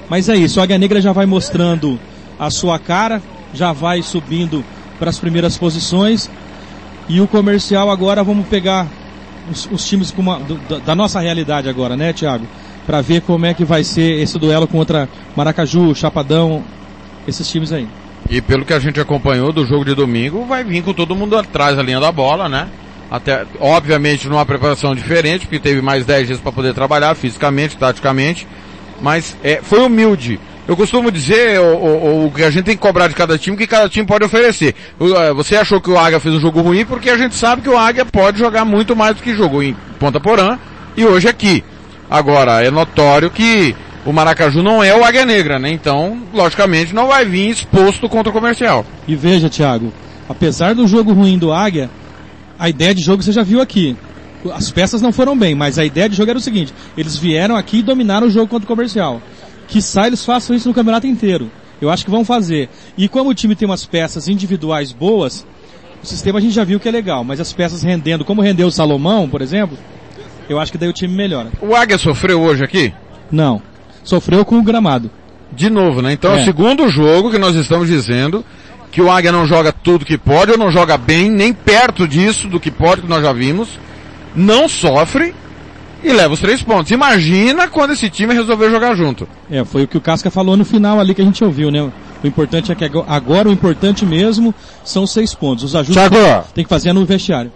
[0.09, 1.99] Mas é isso, o Águia Negra já vai mostrando
[2.37, 3.21] a sua cara,
[3.53, 4.63] já vai subindo
[4.99, 6.29] para as primeiras posições.
[7.09, 8.87] E o comercial agora vamos pegar
[9.49, 12.45] os, os times uma, do, da nossa realidade agora, né, Thiago?
[12.85, 16.63] Para ver como é que vai ser esse duelo contra Maracaju, Chapadão,
[17.27, 17.87] esses times aí.
[18.29, 21.37] E pelo que a gente acompanhou do jogo de domingo, vai vir com todo mundo
[21.37, 22.67] atrás da linha da bola, né?
[23.11, 28.47] Até, obviamente, numa preparação diferente, porque teve mais 10 dias para poder trabalhar fisicamente, taticamente,
[29.01, 30.39] mas é, foi humilde.
[30.65, 33.89] Eu costumo dizer o, que a gente tem que cobrar de cada time, que cada
[33.89, 34.73] time pode oferecer.
[35.17, 37.69] É, você achou que o Águia fez um jogo ruim, porque a gente sabe que
[37.69, 40.57] o Águia pode jogar muito mais do que jogou em Ponta Porã
[40.95, 41.63] e hoje aqui.
[42.09, 45.69] Agora, é notório que o Maracaju não é o Águia Negra, né?
[45.69, 48.85] Então, logicamente, não vai vir exposto contra o comercial.
[49.05, 49.91] E veja, Thiago,
[50.29, 51.89] apesar do jogo ruim do Águia,
[52.57, 53.97] a ideia de jogo você já viu aqui.
[54.53, 57.55] As peças não foram bem, mas a ideia de jogo era o seguinte: eles vieram
[57.55, 59.21] aqui e dominaram o jogo contra o comercial.
[59.73, 61.51] Que sai eles façam isso no campeonato inteiro.
[61.81, 62.69] Eu acho que vão fazer.
[62.97, 65.45] E como o time tem umas peças individuais boas,
[66.01, 68.67] o sistema a gente já viu que é legal, mas as peças rendendo, como rendeu
[68.67, 69.75] o Salomão, por exemplo,
[70.47, 71.49] eu acho que daí o time melhora.
[71.59, 72.93] O Águia sofreu hoje aqui?
[73.31, 73.61] Não
[74.03, 75.09] sofreu com o gramado.
[75.51, 76.13] De novo, né?
[76.13, 78.45] Então é o segundo jogo que nós estamos dizendo
[78.91, 82.47] que o Águia não joga tudo que pode, ou não joga bem, nem perto disso
[82.47, 83.79] do que pode, que nós já vimos,
[84.35, 85.33] não sofre
[86.03, 86.91] e leva os três pontos.
[86.91, 89.27] Imagina quando esse time resolver jogar junto.
[89.49, 91.81] É, foi o que o Casca falou no final ali que a gente ouviu, né?
[92.23, 95.63] O importante é que agora o importante mesmo são seis pontos.
[95.63, 97.51] Os ajustes tem, tem, que fazer no vestiário.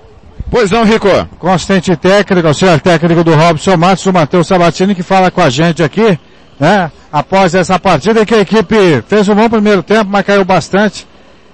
[0.50, 1.08] Pois não, Rico.
[1.40, 5.84] Constante técnico, auxiliar técnico do Robson Matos, o Matheus Sabatini, que fala com a gente
[5.84, 6.18] aqui
[6.60, 6.92] né?
[7.12, 11.08] Após essa partida que a equipe fez um bom primeiro tempo, mas caiu bastante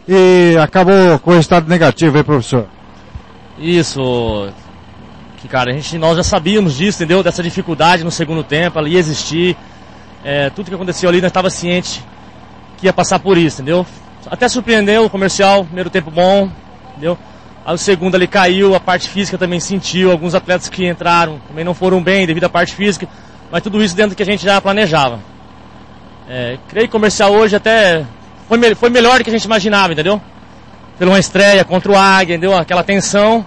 [0.08, 2.66] e acabou com o resultado negativo aí, professor.
[3.60, 4.50] Isso,
[5.44, 7.22] que cara, a gente, nós já sabíamos disso, entendeu?
[7.22, 9.56] Dessa dificuldade no segundo tempo, ia existir.
[10.24, 12.04] É, tudo que aconteceu ali, nós estava ciente
[12.78, 13.86] que ia passar por isso, entendeu?
[14.32, 16.50] Até surpreendeu o comercial, primeiro tempo bom,
[16.91, 17.18] entendeu?
[17.66, 21.66] Aí o segundo ali caiu, a parte física também sentiu, alguns atletas que entraram também
[21.66, 23.06] não foram bem devido à parte física
[23.54, 25.20] mas tudo isso dentro do que a gente já planejava.
[26.28, 28.04] É, creio que comercial hoje até
[28.50, 30.20] foi, me foi melhor do que a gente imaginava, entendeu?
[30.98, 32.58] Pela uma estreia contra o Águia, entendeu?
[32.58, 33.46] Aquela tensão,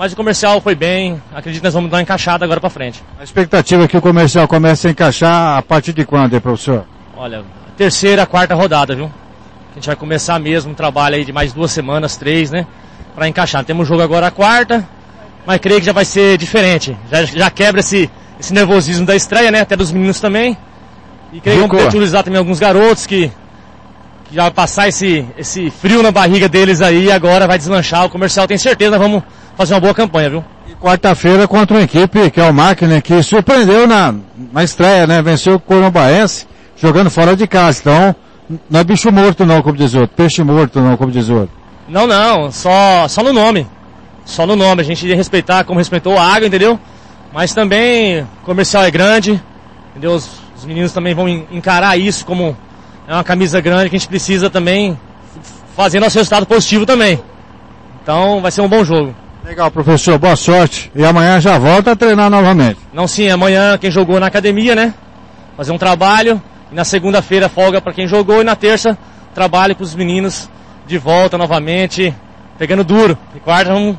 [0.00, 3.04] Mas o comercial foi bem, acredito que nós vamos dar uma encaixada agora para frente.
[3.20, 6.86] A expectativa é que o comercial comece a encaixar a partir de quando, hein, professor?
[7.14, 7.44] Olha,
[7.76, 9.12] terceira, quarta rodada, viu?
[9.70, 12.66] A gente vai começar mesmo um trabalho aí de mais duas semanas, três, né?
[13.14, 13.62] Para encaixar.
[13.62, 14.88] Temos jogo agora a quarta,
[15.44, 16.96] mas creio que já vai ser diferente.
[17.10, 19.60] Já, já quebra esse, esse nervosismo da estreia, né?
[19.60, 20.56] Até dos meninos também.
[21.30, 23.30] E creio que vamos utilizar também alguns garotos que,
[24.24, 28.06] que já vai passar esse, esse frio na barriga deles aí e agora vai deslanchar.
[28.06, 29.22] O comercial tem certeza, nós vamos
[29.60, 30.44] fazer uma boa campanha, viu?
[30.66, 34.14] E quarta-feira contra uma equipe que é o Máquina, que surpreendeu na,
[34.50, 35.20] na estreia, né?
[35.20, 36.46] Venceu o Corumbaense
[36.76, 37.78] jogando fora de casa.
[37.78, 38.16] Então,
[38.70, 40.16] não é bicho morto não, como diz outro.
[40.16, 41.50] Peixe morto não, como diz outro.
[41.86, 42.50] Não, não.
[42.50, 43.66] Só, só no nome.
[44.24, 44.80] Só no nome.
[44.80, 46.80] A gente ia respeitar como respeitou a água, entendeu?
[47.30, 49.38] Mas também, o comercial é grande,
[49.90, 50.12] entendeu?
[50.12, 52.56] Os, os meninos também vão encarar isso como
[53.06, 54.98] é uma camisa grande que a gente precisa também
[55.76, 57.22] fazer nosso resultado positivo também.
[58.02, 59.14] Então vai ser um bom jogo.
[59.44, 60.92] Legal, professor, boa sorte.
[60.94, 62.78] E amanhã já volta a treinar novamente.
[62.92, 64.94] Não, sim, amanhã quem jogou na academia, né?
[65.56, 66.40] Fazer um trabalho.
[66.70, 68.96] E na segunda-feira folga para quem jogou e na terça
[69.34, 70.48] trabalho com os meninos
[70.86, 72.14] de volta novamente,
[72.58, 73.16] pegando duro.
[73.34, 73.96] E quarta vamos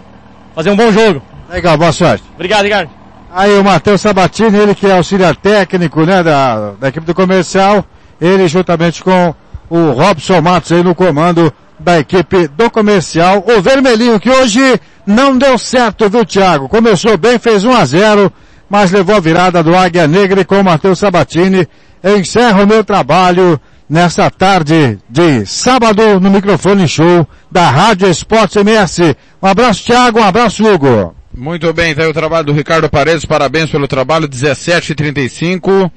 [0.54, 1.22] fazer um bom jogo.
[1.50, 2.24] Legal, boa sorte.
[2.36, 2.90] Obrigado, Ricardo.
[3.34, 7.84] Aí o Matheus Sabatini, ele que é auxiliar técnico, né, da, da equipe do comercial,
[8.20, 9.34] ele juntamente com
[9.70, 11.52] o Robson Matos aí no comando
[11.82, 16.70] da equipe do comercial, o vermelhinho que hoje não deu certo, viu Thiago?
[16.70, 18.34] Começou bem, fez 1 a 0
[18.70, 21.68] mas levou a virada do Águia Negra e com o Matheus Sabatini.
[22.02, 23.60] Eu encerro meu trabalho
[23.90, 29.14] nessa tarde de sábado no microfone show da Rádio Esportes MS.
[29.44, 31.14] Um abraço Thiago, um abraço Hugo.
[31.36, 35.92] Muito bem, tá aí o trabalho do Ricardo Paredes, parabéns pelo trabalho, 17h35.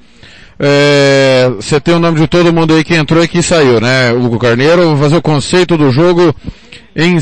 [0.59, 4.11] É, você tem o nome de todo mundo aí que entrou e que saiu, né?
[4.13, 6.33] Hugo Carneiro, vou fazer o conceito do jogo
[6.95, 7.17] em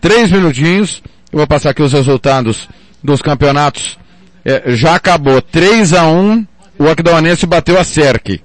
[0.00, 1.02] três minutinhos.
[1.32, 2.68] Eu vou passar aqui os resultados
[3.02, 3.98] dos campeonatos.
[4.44, 6.46] É, já acabou 3 a 1
[6.78, 8.40] o Aquidauanense bateu a Cerque.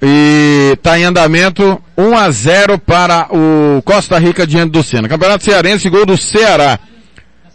[0.00, 5.08] E está em andamento 1 a 0 para o Costa Rica diante do Sena.
[5.08, 6.78] Campeonato Cearense, gol do Ceará.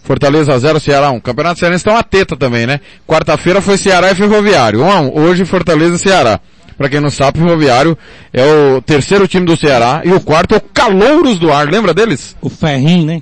[0.04, 1.20] Fortaleza 0, Ceará 1.
[1.22, 2.82] Campeonato Cearense tá uma teta também, né?
[3.08, 4.82] Quarta-feira foi Ceará e Ferroviário.
[4.82, 5.18] 1 a 1.
[5.18, 6.40] Hoje Fortaleza e Ceará.
[6.78, 7.98] Pra quem não sabe, Ferroviário
[8.34, 11.70] é o terceiro time do Ceará e o quarto é o Calouros do Ar.
[11.70, 12.36] Lembra deles?
[12.42, 13.22] O Ferrinho, né?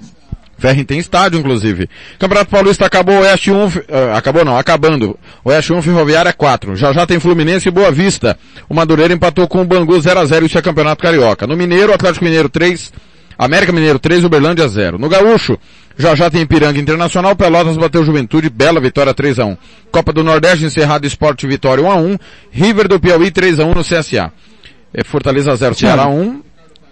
[0.58, 1.90] Ferrin tem estádio, inclusive.
[2.20, 3.72] Campeonato Paulista acabou, Oeste 1, uh,
[4.16, 5.18] acabou não, acabando.
[5.44, 6.76] Oeste 1, Ferroviária 4.
[6.76, 8.38] Já já tem Fluminense e Boa Vista.
[8.70, 11.48] O Madureira empatou com o Bangu 0x0 isso é Campeonato Carioca.
[11.48, 12.94] No Mineiro, Atlético Mineiro 3,
[13.42, 15.00] América Mineiro 3, Uberlândia 0.
[15.00, 15.58] No Gaúcho,
[15.98, 19.58] já já tem Ipiranga Internacional, Pelotas bateu Juventude, bela vitória 3 a 1
[19.92, 22.18] Copa do Nordeste, encerrado Esporte Vitória 1 a 1
[22.52, 24.32] River do Piauí 3 a 1 no CSA.
[24.94, 26.40] É Fortaleza 0, Ceará 1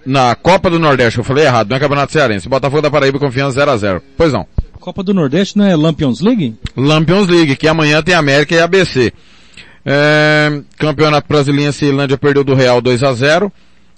[0.04, 2.50] na Copa do Nordeste, eu falei errado, não é Campeonato Cearense.
[2.50, 4.02] Botafogo da Paraíba Confiança 0x0.
[4.18, 4.48] Pois não.
[4.80, 6.56] Copa do Nordeste não é Lampions League?
[6.76, 9.14] Lampions League, que amanhã tem América e ABC.
[9.86, 13.52] É, Campeonato Brasileiro, Ceilândia perdeu do Real 2 a 0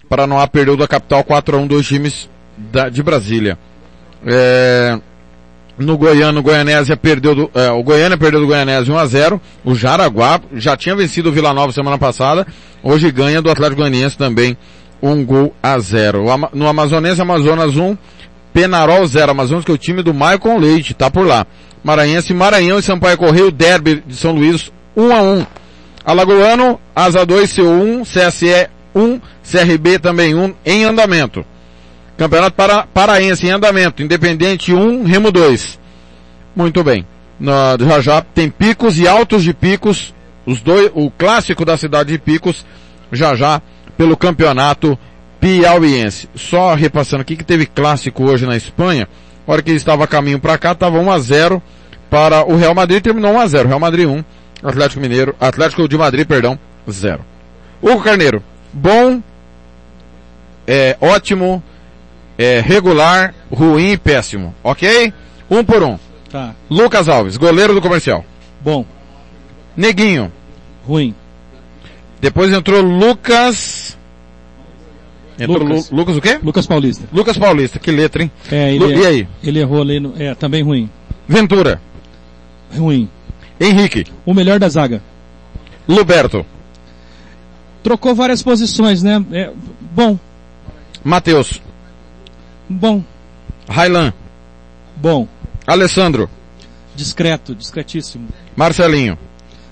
[0.09, 2.29] Paranoá perdeu da capital 4 a 1 dois times
[2.71, 3.57] da, de Brasília.
[4.25, 4.99] É,
[5.77, 9.41] no Goiano, o Goianésia perdeu do, é, o Goiânia perdeu do Goianésia 1 a 0
[9.65, 12.45] O Jaraguá já tinha vencido o Vila Nova semana passada.
[12.83, 14.57] Hoje ganha do Atlético Goianiense também
[15.01, 16.25] um gol a zero.
[16.53, 17.97] No Amazonense, Amazonas 1,
[18.53, 19.31] Penarol 0.
[19.31, 21.45] Amazonas que é o time do Maicon Leite, tá por lá.
[21.83, 25.45] Maranhense, Maranhão e Sampaio Correio, Derby de São Luís 1 a 1.
[26.05, 31.43] Alagoano, Asa 2, CO1, CSE 1, CRB também 1 em andamento.
[32.21, 35.79] Campeonato para, Paraense em andamento, Independente 1, Remo 2.
[36.55, 37.03] Muito bem.
[37.39, 40.13] Na, já já tem picos e altos de picos,
[40.45, 42.63] os dois, o clássico da cidade de Picos,
[43.11, 43.59] já já
[43.97, 44.95] pelo campeonato
[45.39, 46.29] piauiense.
[46.35, 49.07] Só repassando aqui que teve clássico hoje na Espanha.
[49.47, 51.63] A hora que ele estava a caminho para cá, estava 1 a 0
[52.07, 54.23] para o Real Madrid, terminou 1 a 0 Real Madrid 1,
[54.61, 57.25] Atlético Mineiro, Atlético de Madrid, perdão, 0.
[57.81, 59.23] Hugo Carneiro, bom,
[60.67, 61.63] é, ótimo,
[62.41, 65.13] é, regular, ruim e péssimo, ok?
[65.49, 65.99] Um por um.
[66.29, 66.55] Tá.
[66.69, 68.25] Lucas Alves, goleiro do comercial.
[68.61, 68.83] Bom.
[69.77, 70.31] Neguinho.
[70.87, 71.13] Ruim.
[72.19, 73.95] Depois entrou Lucas.
[75.37, 75.89] Entrou Lucas.
[75.91, 75.97] Lu...
[75.97, 76.39] Lucas o quê?
[76.41, 77.03] Lucas Paulista.
[77.13, 78.31] Lucas Paulista, que letra, hein?
[78.51, 78.91] É, ele, Lu...
[78.91, 79.27] e aí?
[79.43, 80.13] Ele errou ali no...
[80.17, 80.89] É, também ruim.
[81.27, 81.79] Ventura.
[82.75, 83.07] Ruim.
[83.59, 84.05] Henrique.
[84.25, 85.01] O melhor da zaga.
[85.87, 86.43] Luberto.
[87.83, 89.23] Trocou várias posições, né?
[89.31, 89.51] É,
[89.93, 90.17] bom.
[91.03, 91.61] Matheus.
[92.71, 93.03] Bom.
[93.67, 94.13] Railan.
[94.95, 95.27] Bom.
[95.65, 96.29] Alessandro.
[96.95, 98.27] Discreto, discretíssimo.
[98.55, 99.17] Marcelinho.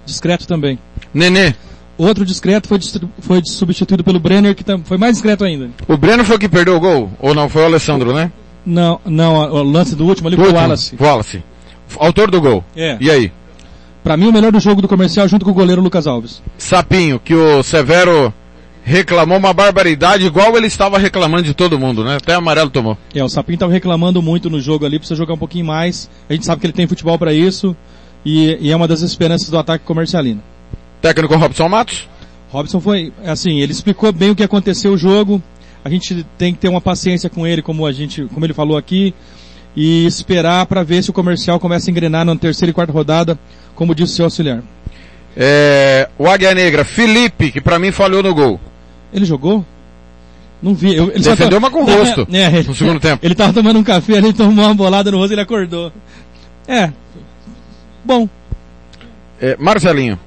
[0.05, 0.79] Discreto também.
[1.13, 1.53] Nenê.
[1.97, 2.79] Outro discreto foi,
[3.19, 5.69] foi substituído pelo Brenner, que foi mais discreto ainda.
[5.87, 7.11] O Brenner foi o que perdeu o gol?
[7.19, 7.49] Ou não?
[7.49, 8.31] Foi o Alessandro, né?
[8.65, 10.95] Não, não, o lance do último ali foi o Wallace.
[10.99, 11.43] Wallace.
[11.97, 12.63] Autor do gol.
[12.75, 12.97] É.
[13.01, 13.31] E aí?
[14.03, 16.41] Pra mim o melhor do jogo do comercial junto com o goleiro Lucas Alves.
[16.57, 18.33] Sapinho, que o Severo
[18.89, 22.15] reclamou uma barbaridade igual ele estava reclamando de todo mundo, né?
[22.15, 22.97] Até amarelo tomou.
[23.13, 26.09] É, o Sapinho tava reclamando muito no jogo ali, precisa jogar um pouquinho mais.
[26.27, 27.75] A gente sabe que ele tem futebol pra isso
[28.25, 30.41] e, e é uma das esperanças do ataque comercialino.
[31.01, 32.09] Técnico Robson Matos?
[32.49, 35.41] Robson foi, assim, ele explicou bem o que aconteceu o jogo.
[35.85, 38.75] A gente tem que ter uma paciência com ele, como a gente, como ele falou
[38.75, 39.13] aqui,
[39.75, 43.37] e esperar para ver se o comercial começa a engrenar na terceira e quarta rodada,
[43.75, 44.63] como disse o seu auxiliar.
[45.37, 48.59] É, o Águia Negra, Felipe, que pra mim falhou no gol.
[49.13, 49.65] Ele jogou?
[50.61, 50.95] Não vi.
[50.95, 53.25] Eu, ele Defendeu, mas com o rosto, É, ele, no segundo tempo.
[53.25, 55.91] Ele tava tomando um café ali, tomou uma bolada no rosto e ele acordou.
[56.67, 56.91] É.
[58.03, 58.27] Bom.
[59.41, 60.19] É, Marcelinho.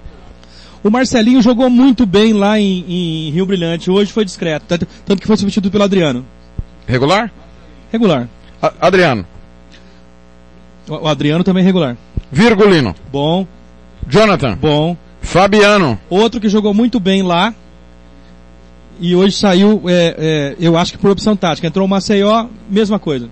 [0.83, 3.91] O Marcelinho jogou muito bem lá em, em Rio Brilhante.
[3.91, 4.65] Hoje foi discreto.
[4.67, 6.25] Tanto, tanto que foi substituído pelo Adriano.
[6.87, 7.31] Regular?
[7.93, 8.27] Regular.
[8.61, 9.25] A- Adriano.
[10.89, 11.97] O, o Adriano também regular.
[12.33, 12.95] Virgulino.
[13.13, 13.47] Bom.
[14.09, 14.57] Jonathan.
[14.57, 14.97] Bom.
[15.21, 16.01] Fabiano.
[16.11, 17.55] Outro que jogou muito bem lá.
[19.01, 21.67] E hoje saiu, é, é, eu acho que por opção tática.
[21.67, 23.29] Entrou o Maceió, mesma coisa.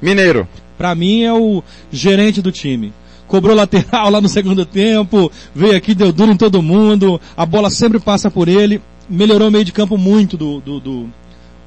[0.00, 0.46] Mineiro.
[0.76, 2.92] Pra mim é o gerente do time.
[3.26, 7.70] Cobrou lateral lá no segundo tempo, veio aqui, deu duro em todo mundo, a bola
[7.70, 11.08] sempre passa por ele, melhorou o meio de campo muito do, do, do-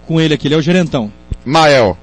[0.05, 1.09] com ele aqui, ele é o gerentão.
[1.45, 1.97] Mael.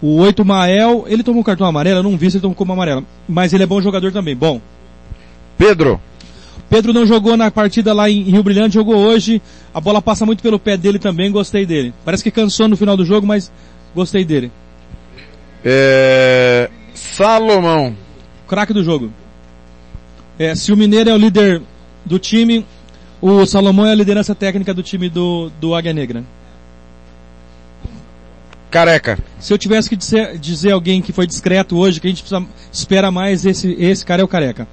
[0.00, 2.72] O 8 Mael, ele tomou um cartão amarelo, eu não vi se ele tomou como
[2.72, 4.60] amarelo, mas ele é bom jogador também, bom.
[5.58, 6.00] Pedro.
[6.68, 9.40] Pedro não jogou na partida lá em Rio Brilhante, jogou hoje,
[9.72, 11.94] a bola passa muito pelo pé dele também, gostei dele.
[12.04, 13.52] Parece que cansou no final do jogo, mas
[13.94, 14.50] gostei dele.
[15.64, 17.96] É, Salomão.
[18.48, 19.10] Craque do jogo.
[20.38, 21.62] É, se o Mineiro é o líder
[22.04, 22.66] do time,
[23.20, 26.24] o Salomão é a liderança técnica do time do, do Águia Negra.
[28.70, 29.18] Careca.
[29.38, 32.44] Se eu tivesse que dizer, dizer alguém que foi discreto hoje, que a gente precisa,
[32.72, 34.66] espera mais, esse, esse cara é o Careca.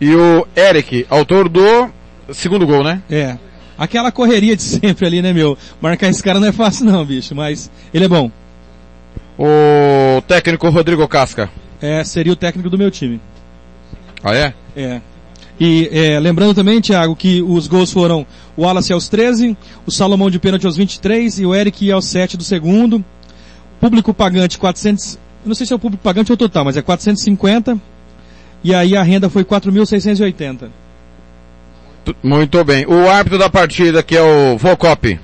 [0.00, 1.90] E o Eric, autor do
[2.32, 3.02] segundo gol, né?
[3.10, 3.38] É.
[3.78, 5.56] Aquela correria de sempre ali, né, meu?
[5.80, 8.30] Marcar esse cara não é fácil não, bicho, mas ele é bom.
[9.38, 11.50] O técnico Rodrigo Casca.
[11.80, 13.20] É, seria o técnico do meu time.
[14.22, 14.54] Ah, é?
[14.74, 15.00] É.
[15.58, 18.26] E é, lembrando também, Thiago, que os gols foram
[18.56, 22.36] o Wallace aos 13, o Salomão de pênalti aos 23 e o Eric aos 7
[22.36, 23.04] do segundo.
[23.80, 26.76] Público pagante 400, eu não sei se é o público pagante ou o total, mas
[26.76, 27.78] é 450.
[28.66, 30.68] E aí a renda foi 4.680.
[32.04, 32.84] T- Muito bem.
[32.84, 35.20] O árbitro da partida, que é o Volcop.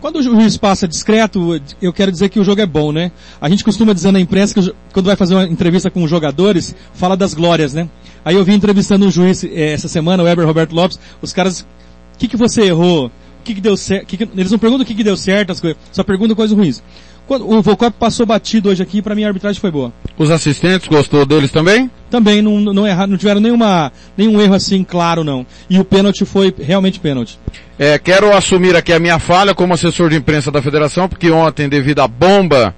[0.00, 3.12] Quando o juiz passa discreto, eu quero dizer que o jogo é bom, né?
[3.40, 6.74] A gente costuma dizer na imprensa que quando vai fazer uma entrevista com os jogadores,
[6.92, 7.88] fala das glórias, né?
[8.24, 11.60] Aí eu vim entrevistando um juiz eh, essa semana, o Weber Roberto Lopes, os caras,
[11.60, 13.06] o que que você errou?
[13.06, 14.12] O que que deu certo?
[14.36, 16.82] Eles não perguntam o que que deu certo, as coisas, só perguntam coisas ruins.
[17.28, 19.92] O Volcop passou batido hoje aqui, pra mim a arbitragem foi boa.
[20.16, 21.90] Os assistentes, gostou deles também?
[22.08, 25.44] Também não, não erraram, não tiveram nenhuma, nenhum erro assim claro não.
[25.68, 27.38] E o pênalti foi realmente pênalti.
[27.76, 31.68] É, quero assumir aqui a minha falha como assessor de imprensa da federação, porque ontem,
[31.68, 32.72] devido à bomba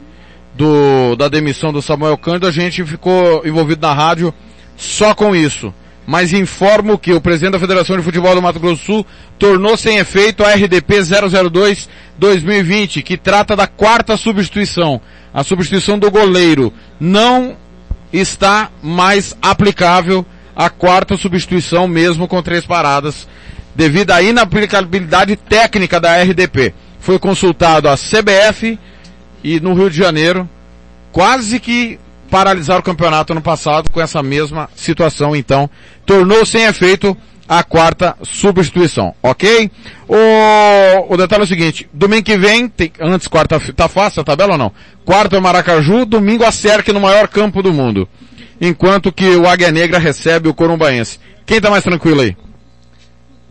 [0.55, 4.33] do, da demissão do Samuel Cândido, a gente ficou envolvido na rádio
[4.77, 5.73] só com isso.
[6.11, 9.07] Mas informo que o presidente da Federação de Futebol do Mato Grosso do Sul
[9.39, 15.03] tornou sem efeito a RDP 002-2020, que trata da quarta substituição,
[15.35, 16.73] a substituição do goleiro.
[16.99, 17.59] Não
[18.11, 20.25] está mais aplicável
[20.57, 23.29] a quarta substituição mesmo com três paradas,
[23.75, 26.73] devido à inaplicabilidade técnica da RDP.
[26.99, 28.79] Foi consultado a CBF
[29.45, 30.49] e no Rio de Janeiro,
[31.13, 32.01] quase que
[32.31, 35.69] paralisaram o campeonato ano passado com essa mesma situação, então
[36.05, 37.17] tornou sem efeito
[37.49, 39.71] a quarta substituição, ok?
[40.07, 44.25] O, o detalhe é o seguinte, domingo que vem, tem, antes quarta, tá fácil a
[44.25, 44.73] tabela ou não?
[45.05, 48.07] Quarta é o Maracaju, domingo a Cerque no maior campo do mundo.
[48.61, 51.19] Enquanto que o Águia Negra recebe o Corumbaense.
[51.47, 52.37] Quem tá mais tranquilo aí?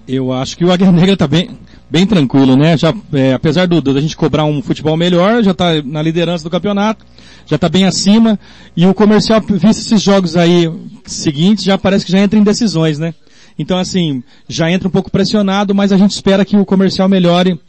[0.08, 1.58] Eu acho que o Águia Negra tá bem,
[1.90, 2.78] bem tranquilo, né?
[2.78, 6.50] Já, é, apesar do, da gente cobrar um futebol melhor, já tá na liderança do
[6.50, 7.04] campeonato,
[7.48, 8.40] já tá bem acima,
[8.76, 10.72] e o comercial, visto esses jogos aí
[11.06, 13.14] seguintes, já parece que já entra em decisões, né?
[13.58, 17.60] Então assim, já entra um pouco pressionado, mas a gente espera que o comercial melhore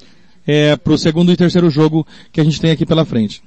[0.46, 3.42] é, pro segundo e terceiro jogo que a gente tem aqui pela frente.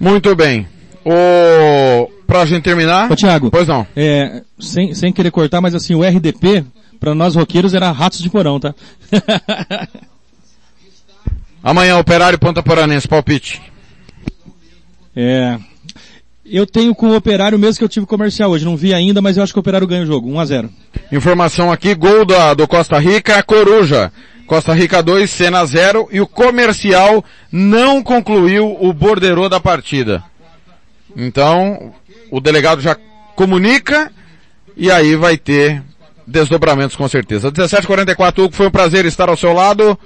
[0.00, 0.66] Muito bem.
[1.04, 2.10] O...
[2.26, 3.10] Pra gente terminar...
[3.10, 3.50] Ô Thiago.
[3.50, 3.86] Pois não.
[3.96, 6.64] É, sem, sem querer cortar, mas assim, o RDP,
[7.00, 8.74] para nós roqueiros, era ratos de porão, tá?
[11.62, 13.60] Amanhã, Operário Ponta Poranense, palpite.
[15.20, 15.58] É.
[16.46, 19.36] Eu tenho com o Operário mesmo que eu tive comercial hoje, não vi ainda, mas
[19.36, 20.70] eu acho que o Operário ganha o jogo, 1 a 0
[21.10, 24.12] Informação aqui, gol da, do Costa Rica, Coruja.
[24.46, 30.22] Costa Rica 2, Sena 0 e o comercial não concluiu o borderô da partida.
[31.16, 31.92] Então,
[32.30, 32.96] o delegado já
[33.34, 34.12] comunica
[34.76, 35.82] e aí vai ter
[36.26, 37.50] desdobramentos com certeza.
[37.50, 39.98] 17h44, Hugo, foi um prazer estar ao seu lado.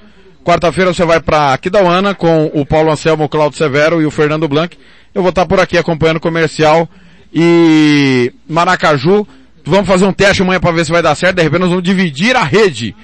[0.45, 4.49] Quarta-feira você vai para Aquidauana com o Paulo Anselmo, o Claudio Severo e o Fernando
[4.49, 4.76] Blanc.
[5.14, 6.88] Eu vou estar por aqui acompanhando o comercial
[7.32, 9.26] e Maracaju.
[9.64, 11.36] Vamos fazer um teste amanhã para ver se vai dar certo.
[11.36, 12.95] De repente nós vamos dividir a rede.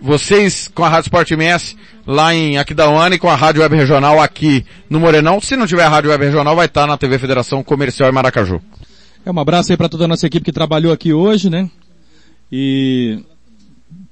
[0.00, 1.76] Vocês com a Rádio Sport MS
[2.06, 5.40] lá em Aquidauana e com a Rádio Web Regional aqui no Morenão.
[5.40, 8.60] Se não tiver a Rádio Web Regional, vai estar na TV Federação Comercial em Maracaju.
[9.26, 11.68] É um abraço aí para toda a nossa equipe que trabalhou aqui hoje, né?
[12.52, 13.20] E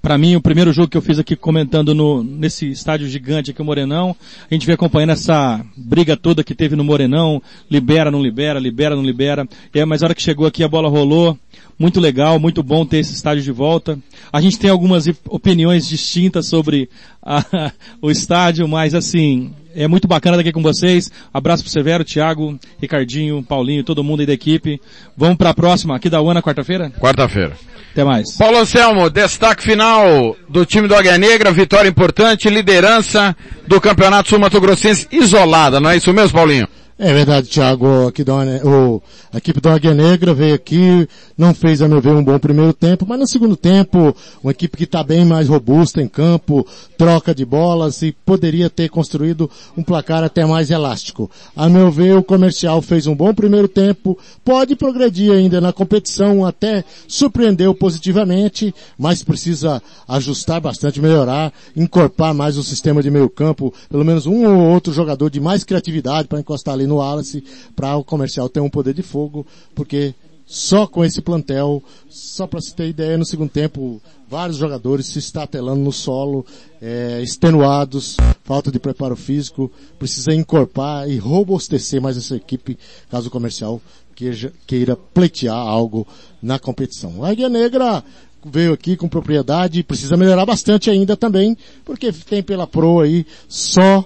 [0.03, 3.63] para mim, o primeiro jogo que eu fiz aqui comentando no, nesse estádio gigante aqui,
[3.63, 4.17] o Morenão,
[4.51, 7.41] a gente vem acompanhando essa briga toda que teve no Morenão,
[7.71, 9.47] libera, não libera, libera, não libera.
[9.73, 11.39] É, mas a hora que chegou aqui a bola rolou,
[11.79, 13.99] muito legal, muito bom ter esse estádio de volta.
[14.33, 16.89] A gente tem algumas opiniões distintas sobre
[17.23, 21.11] a, o estádio, mas assim, é muito bacana estar aqui com vocês.
[21.33, 24.81] Abraço pro Severo, Thiago, Ricardinho, Paulinho, todo mundo aí da equipe.
[25.17, 26.91] Vamos para a próxima, aqui da UANA, quarta-feira?
[27.01, 27.57] Quarta-feira.
[27.93, 28.37] Até mais.
[28.39, 33.37] Paulo Anselmo, destaque final do time do Águia Negra, vitória importante, liderança
[33.67, 36.67] do Campeonato Sul Mato Grossense isolada, não é isso mesmo, Paulinho?
[37.05, 38.07] É verdade, Thiago.
[38.07, 38.33] Aqui da,
[38.65, 42.39] o, a equipe da Águia Negra veio aqui, não fez, a meu ver, um bom
[42.39, 46.65] primeiro tempo, mas no segundo tempo, uma equipe que está bem mais robusta em campo,
[46.97, 51.29] troca de bolas e poderia ter construído um placar até mais elástico.
[51.57, 56.47] A meu ver, o comercial fez um bom primeiro tempo, pode progredir ainda na competição,
[56.47, 63.75] até surpreendeu positivamente, mas precisa ajustar bastante, melhorar, encorpar mais o sistema de meio campo,
[63.91, 67.97] pelo menos um ou outro jogador de mais criatividade para encostar ali no Wallace, para
[67.97, 70.15] o comercial ter um poder de fogo, porque
[70.47, 75.19] só com esse plantel, só para se ter ideia, no segundo tempo, vários jogadores se
[75.19, 76.45] estatelando no solo,
[76.81, 82.79] é, extenuados, falta de preparo físico, precisa encorpar e robustecer mais essa equipe,
[83.11, 83.81] caso o comercial
[84.15, 86.07] queira, queira pleitear algo
[86.43, 87.25] na competição.
[87.25, 88.05] A Águia Negra
[88.45, 94.05] veio aqui com propriedade, precisa melhorar bastante ainda também, porque tem pela pro aí só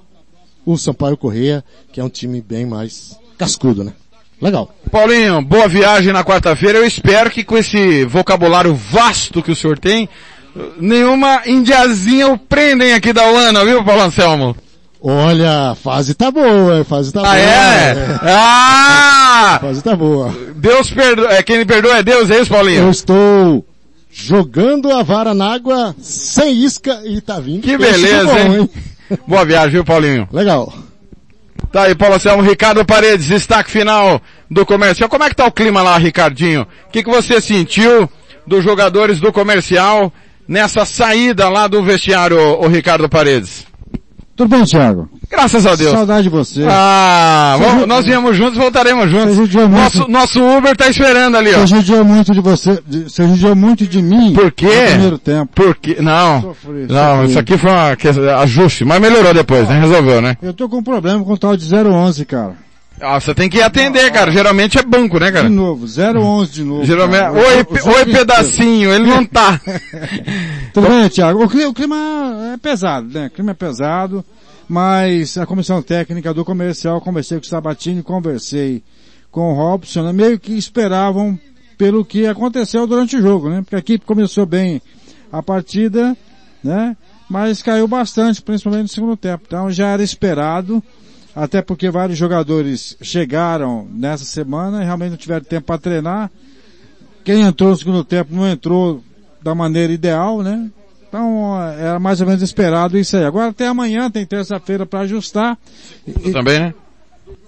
[0.66, 3.92] o Sampaio Correia, que é um time bem mais cascudo, né?
[4.42, 4.74] Legal.
[4.90, 6.78] Paulinho, boa viagem na quarta-feira.
[6.78, 10.08] Eu espero que com esse vocabulário vasto que o senhor tem,
[10.78, 14.56] nenhuma indiazinha o prendem aqui da Uana, viu, Paulo Anselmo?
[15.00, 17.36] Olha, a fase tá boa, a fase tá ah, boa.
[17.36, 17.40] É?
[17.40, 18.18] é?
[18.22, 19.54] Ah!
[19.54, 20.34] A fase tá boa.
[20.56, 22.82] Deus perdoa, é, quem me perdoa é Deus, é isso, Paulinho?
[22.82, 23.64] Eu estou
[24.10, 27.62] jogando a vara na água sem isca e tá vindo.
[27.62, 28.60] Que beleza, bom, hein?
[28.60, 28.70] hein?
[29.26, 30.28] Boa viagem, viu, Paulinho?
[30.32, 30.72] Legal.
[31.72, 35.08] Tá aí, Paulo Anselmo, Ricardo Paredes, destaque final do comercial.
[35.08, 36.62] Como é que tá o clima lá, Ricardinho?
[36.62, 38.08] O que, que você sentiu
[38.46, 40.12] dos jogadores do comercial
[40.48, 43.66] nessa saída lá do vestiário, o Ricardo Paredes?
[44.36, 45.08] Tudo bem, Thiago?
[45.30, 45.92] Graças a Deus.
[45.92, 46.66] Saudade de você.
[46.68, 49.36] Ah, vamos, nós viemos juntos, voltaremos juntos.
[49.70, 51.60] Nosso, nosso Uber tá esperando ali, ó.
[51.60, 54.34] Você judiou muito de você, de, você judiou muito de mim.
[54.34, 54.66] Por quê?
[54.66, 55.52] No primeiro tempo.
[55.54, 55.96] Por quê?
[56.00, 56.42] Não.
[56.42, 57.30] Sofri, não, sofri.
[57.30, 59.80] isso aqui foi um ajuste, mas melhorou depois, né?
[59.80, 60.36] Resolveu, né?
[60.42, 62.65] Eu tô com um problema com o tal de 011, cara.
[63.00, 64.30] Ah, você tem que atender, cara.
[64.32, 65.48] Geralmente é banco, né, cara?
[65.48, 66.84] De novo, 011 de novo.
[66.84, 67.32] Geralmente, cara.
[67.32, 69.60] oi, oi pedacinho, ele não tá.
[70.72, 71.44] Tudo bem, Thiago?
[71.44, 73.26] O clima, o clima é pesado, né?
[73.26, 74.24] O clima é pesado
[74.68, 78.82] mas a comissão técnica do comercial, conversei com o Sabatini, conversei
[79.30, 81.38] com o Robson, né, meio que esperavam
[81.78, 83.60] pelo que aconteceu durante o jogo, né?
[83.60, 84.80] Porque a equipe começou bem
[85.30, 86.16] a partida,
[86.64, 86.96] né?
[87.28, 89.44] Mas caiu bastante, principalmente no segundo tempo.
[89.46, 90.82] Então já era esperado,
[91.36, 96.30] até porque vários jogadores chegaram nessa semana e realmente não tiveram tempo para treinar.
[97.22, 99.04] Quem entrou no segundo tempo não entrou
[99.42, 100.70] da maneira ideal, né?
[101.06, 103.24] Então, era mais ou menos esperado isso aí.
[103.24, 105.58] Agora até amanhã, tem terça-feira para ajustar.
[106.06, 106.74] E, também, né?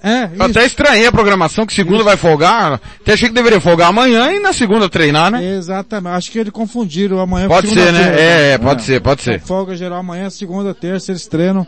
[0.02, 2.04] É, Eu até estranhei a programação que segunda isso.
[2.04, 2.80] vai folgar.
[3.00, 5.56] Até achei que deveria folgar amanhã e na segunda treinar, né?
[5.56, 6.14] Exatamente.
[6.14, 8.20] Acho que eles confundiram amanhã Pode ser, né?
[8.20, 8.84] É, é, pode é.
[8.84, 9.40] ser, pode ser.
[9.40, 11.66] Folga geral amanhã, segunda, terça, eles treinam.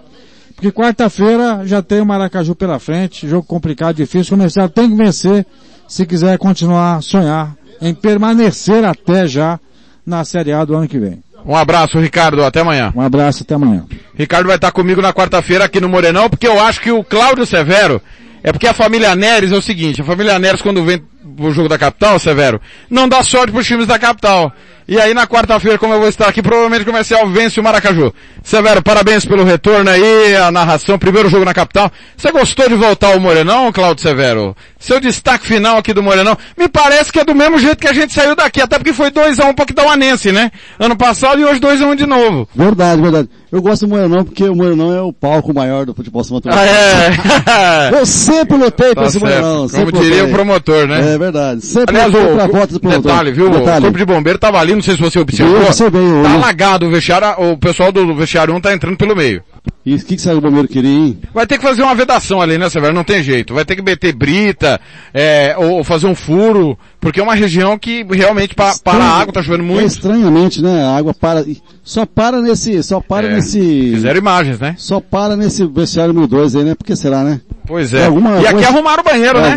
[0.55, 4.35] Porque quarta-feira já tem o Maracaju pela frente, jogo complicado, difícil.
[4.35, 5.47] O comercial tem que vencer
[5.89, 9.59] se quiser continuar a sonhar em permanecer até já
[10.05, 11.23] na Série A do ano que vem.
[11.45, 12.45] Um abraço, Ricardo.
[12.45, 12.93] Até amanhã.
[12.95, 13.87] Um abraço, até amanhã.
[14.15, 17.47] Ricardo vai estar comigo na quarta-feira aqui no Morenão, porque eu acho que o Cláudio
[17.47, 18.01] Severo,
[18.43, 21.03] é porque a família Neres é o seguinte, a família Neres quando vem
[21.37, 24.53] pro jogo da capital, Severo, não dá sorte pros times da capital.
[24.89, 28.13] E aí na quarta-feira, como eu vou estar aqui, provavelmente o comercial vence o Maracaju.
[28.43, 31.93] Severo, parabéns pelo retorno aí, a narração, primeiro jogo na capital.
[32.17, 34.57] Você gostou de voltar ao Morenão, Claudio Severo?
[34.81, 37.93] Seu destaque final aqui do Morenão, me parece que é do mesmo jeito que a
[37.93, 40.51] gente saiu daqui, até porque foi 2x1 um para Quitauanense, né?
[40.77, 42.49] Ano passado e hoje 2x1 um de novo.
[42.53, 43.29] Verdade, verdade.
[43.53, 46.65] Eu gosto do Morenão porque o Morenão é o palco maior do futebol São Ah,
[46.67, 47.91] é?
[47.99, 49.25] Eu sempre lutei Tá pra esse certo.
[49.25, 49.69] Morenão.
[49.69, 50.23] Como diria lutei.
[50.23, 51.15] o promotor, né?
[51.15, 51.65] É verdade.
[51.65, 53.03] Sempre Aliás, o, pra voto do promotor.
[53.13, 53.49] detalhe, viu?
[53.51, 53.79] Detalhe.
[53.79, 55.57] O corpo de bombeiro tava ali, não sei se você observou.
[55.57, 59.15] Eu observei, eu- Tá alagado o vestiário, o pessoal do vestiário 1 tá entrando pelo
[59.15, 59.43] meio.
[59.85, 61.19] E o que, que o bombeiro queria, hein?
[61.33, 62.93] Vai ter que fazer uma vedação ali, né, Severo?
[62.93, 63.55] Não tem jeito.
[63.55, 64.79] Vai ter que meter brita,
[65.15, 69.33] é, ou fazer um furo, porque é uma região que realmente pa- para a água,
[69.33, 69.87] tá chovendo É muito.
[69.87, 70.85] estranhamente, né?
[70.85, 71.47] A água para,
[71.83, 73.59] só para nesse, só para É, nesse...
[73.95, 74.75] Fizeram imagens, né?
[74.77, 76.75] Só para nesse vestiário número 2 aí, né?
[76.75, 77.41] Por que será, né?
[77.67, 78.05] Pois é.
[78.05, 79.57] Alguma- e aqui arrumaram o banheiro, é,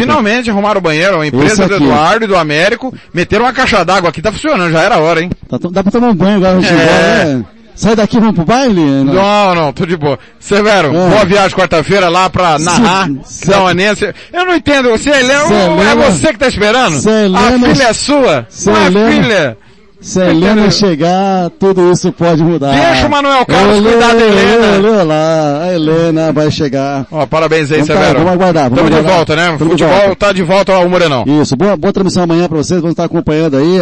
[0.00, 1.20] Finalmente arrumaram o banheiro.
[1.20, 1.74] A empresa do.
[1.74, 5.20] Eduardo e do Américo meteram uma caixa d'água aqui, tá funcionando, já era a hora,
[5.22, 5.30] hein?
[5.46, 6.58] Tá dá pra tomar um banho agora, É.
[6.58, 7.44] embora, né?
[7.78, 8.80] Sai daqui, vamos pro baile?
[9.04, 10.18] Não, não, tô de boa.
[10.40, 10.90] Severo, É.
[11.10, 14.12] boa viagem quarta-feira lá pra narrar, Se- dar uma anência.
[14.32, 16.96] Eu não entendo, você é Helena, é Helena- você que tá esperando?
[17.08, 18.46] Helena- a filha é sua?
[18.48, 19.56] Se Não é filha?
[20.00, 22.72] Se a Helena chegar, tudo isso pode mudar.
[22.72, 24.88] Deixa o Manuel Carlos cuidar da Helena.
[24.90, 27.06] Olha lá, a Helena vai chegar.
[27.12, 28.18] Ó, parabéns aí, Vamos, tá, Severo.
[28.18, 28.70] vamos aguardar.
[28.70, 29.42] Vamos Tamo de volta, né?
[29.46, 30.16] Tamo de Futebol volta.
[30.16, 31.24] tá de volta ao Morenão.
[31.42, 33.78] Isso, boa, boa transmissão amanhã pra vocês, vamos estar acompanhando aí,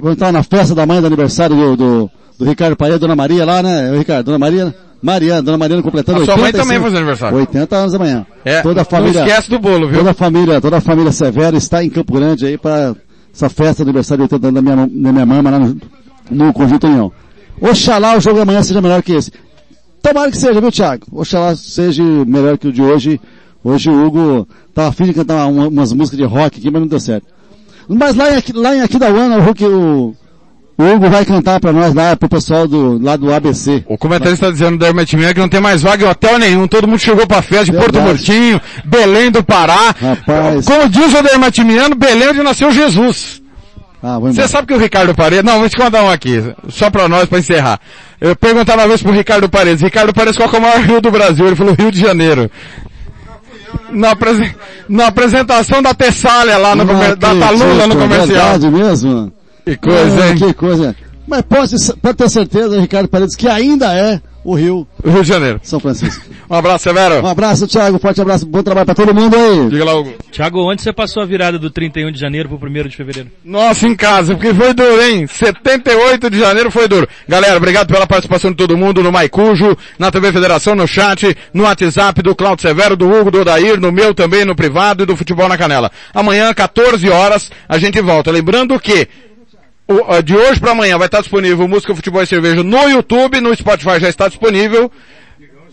[0.00, 3.44] vamos estar na festa da mãe do aniversário do, do, do Ricardo Paredes, Dona Maria
[3.44, 6.94] lá, né, Ricardo, Dona Maria, Mariana, Dona Mariana completando A sua mãe 85 também faz
[6.94, 7.36] aniversário.
[7.38, 8.26] 80 anos amanhã.
[8.44, 9.98] É, toda a não família, esquece do bolo, viu?
[9.98, 12.94] Toda a família, toda a família Severo está em Campo Grande aí para
[13.34, 15.76] essa festa de aniversário de 80 anos da minha, da minha mama lá no,
[16.30, 17.10] no Conjunto União.
[17.60, 19.30] Oxalá o jogo amanhã seja melhor que esse.
[20.02, 21.04] Tomara que seja, viu, Thiago?
[21.12, 23.20] Oxalá seja melhor que o de hoje.
[23.64, 26.88] Hoje o Hugo tava afim de cantar uma- umas músicas de rock aqui, mas não
[26.88, 27.26] deu certo.
[27.88, 30.16] Mas lá em, Aqui- lá em Aquidauana, o Hulk, o,
[30.82, 33.84] o Hugo vai cantar pra nós lá, pro pessoal do, lá do ABC.
[33.88, 36.66] O comentarista está dizendo da Hermetimina que não tem mais vaga em hotel nenhum.
[36.66, 38.00] Todo mundo chegou pra festa de Porto.
[38.00, 39.94] Murtinho, Belém do Pará.
[40.00, 40.64] Rapaz.
[40.66, 43.40] Como diz o Dermatimiano, Belém é onde nasceu Jesus.
[44.02, 44.48] Ah, Você embora.
[44.48, 47.38] sabe que o Ricardo Paredes, não, vou te contar um aqui, só pra nós, pra
[47.38, 47.78] encerrar.
[48.20, 51.00] Eu perguntava uma vez pro Ricardo Paredes, Ricardo Paredes, qual que é o maior rio
[51.00, 51.46] do Brasil?
[51.46, 52.50] Ele falou Rio de Janeiro.
[53.90, 54.54] Na, apresen-
[54.88, 58.26] na apresentação da Tessália lá no Não comer- da Talula no comercial.
[58.26, 59.32] verdade mesmo?
[59.64, 60.36] Que coisa, Ah, hein?
[60.36, 60.96] Que coisa.
[61.26, 64.86] Mas pode, pode ter certeza, Ricardo Paredes, que ainda é o Rio.
[65.04, 65.60] Rio de Janeiro.
[65.62, 66.24] São Francisco.
[66.52, 67.24] Um abraço, Severo.
[67.24, 67.98] Um abraço, Thiago.
[67.98, 68.44] Forte abraço.
[68.44, 69.70] Bom trabalho pra todo mundo aí.
[69.70, 70.12] Diga lá, Hugo.
[70.30, 73.30] Tiago, onde você passou a virada do 31 de janeiro pro 1 de fevereiro?
[73.42, 75.26] Nossa, em casa, porque foi duro, hein?
[75.26, 77.08] 78 de janeiro foi duro.
[77.26, 81.62] Galera, obrigado pela participação de todo mundo no Maicujo, na TV Federação, no chat, no
[81.62, 85.16] WhatsApp do Claudio Severo, do Hugo, do Odair, no meu também, no privado e do
[85.16, 85.90] Futebol na Canela.
[86.12, 88.30] Amanhã, 14 horas, a gente volta.
[88.30, 89.08] Lembrando que
[90.22, 93.98] de hoje para amanhã vai estar disponível Música, Futebol e Cerveja no YouTube, no Spotify
[94.00, 94.90] já está disponível.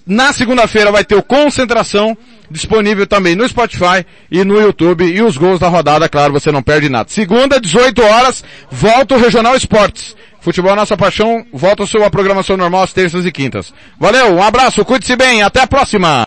[0.06, 2.18] Na segunda-feira vai ter o Concentração,
[2.50, 5.06] disponível também no Spotify e no YouTube.
[5.06, 7.10] E os gols da rodada, claro, você não perde nada.
[7.10, 10.16] Segunda, 18 horas, volta o Regional Esportes.
[10.42, 13.74] Futebol é Nossa Paixão, volta a sua programação normal às terças e quintas.
[14.00, 16.18] Valeu, um abraço, cuide-se bem, até a próxima!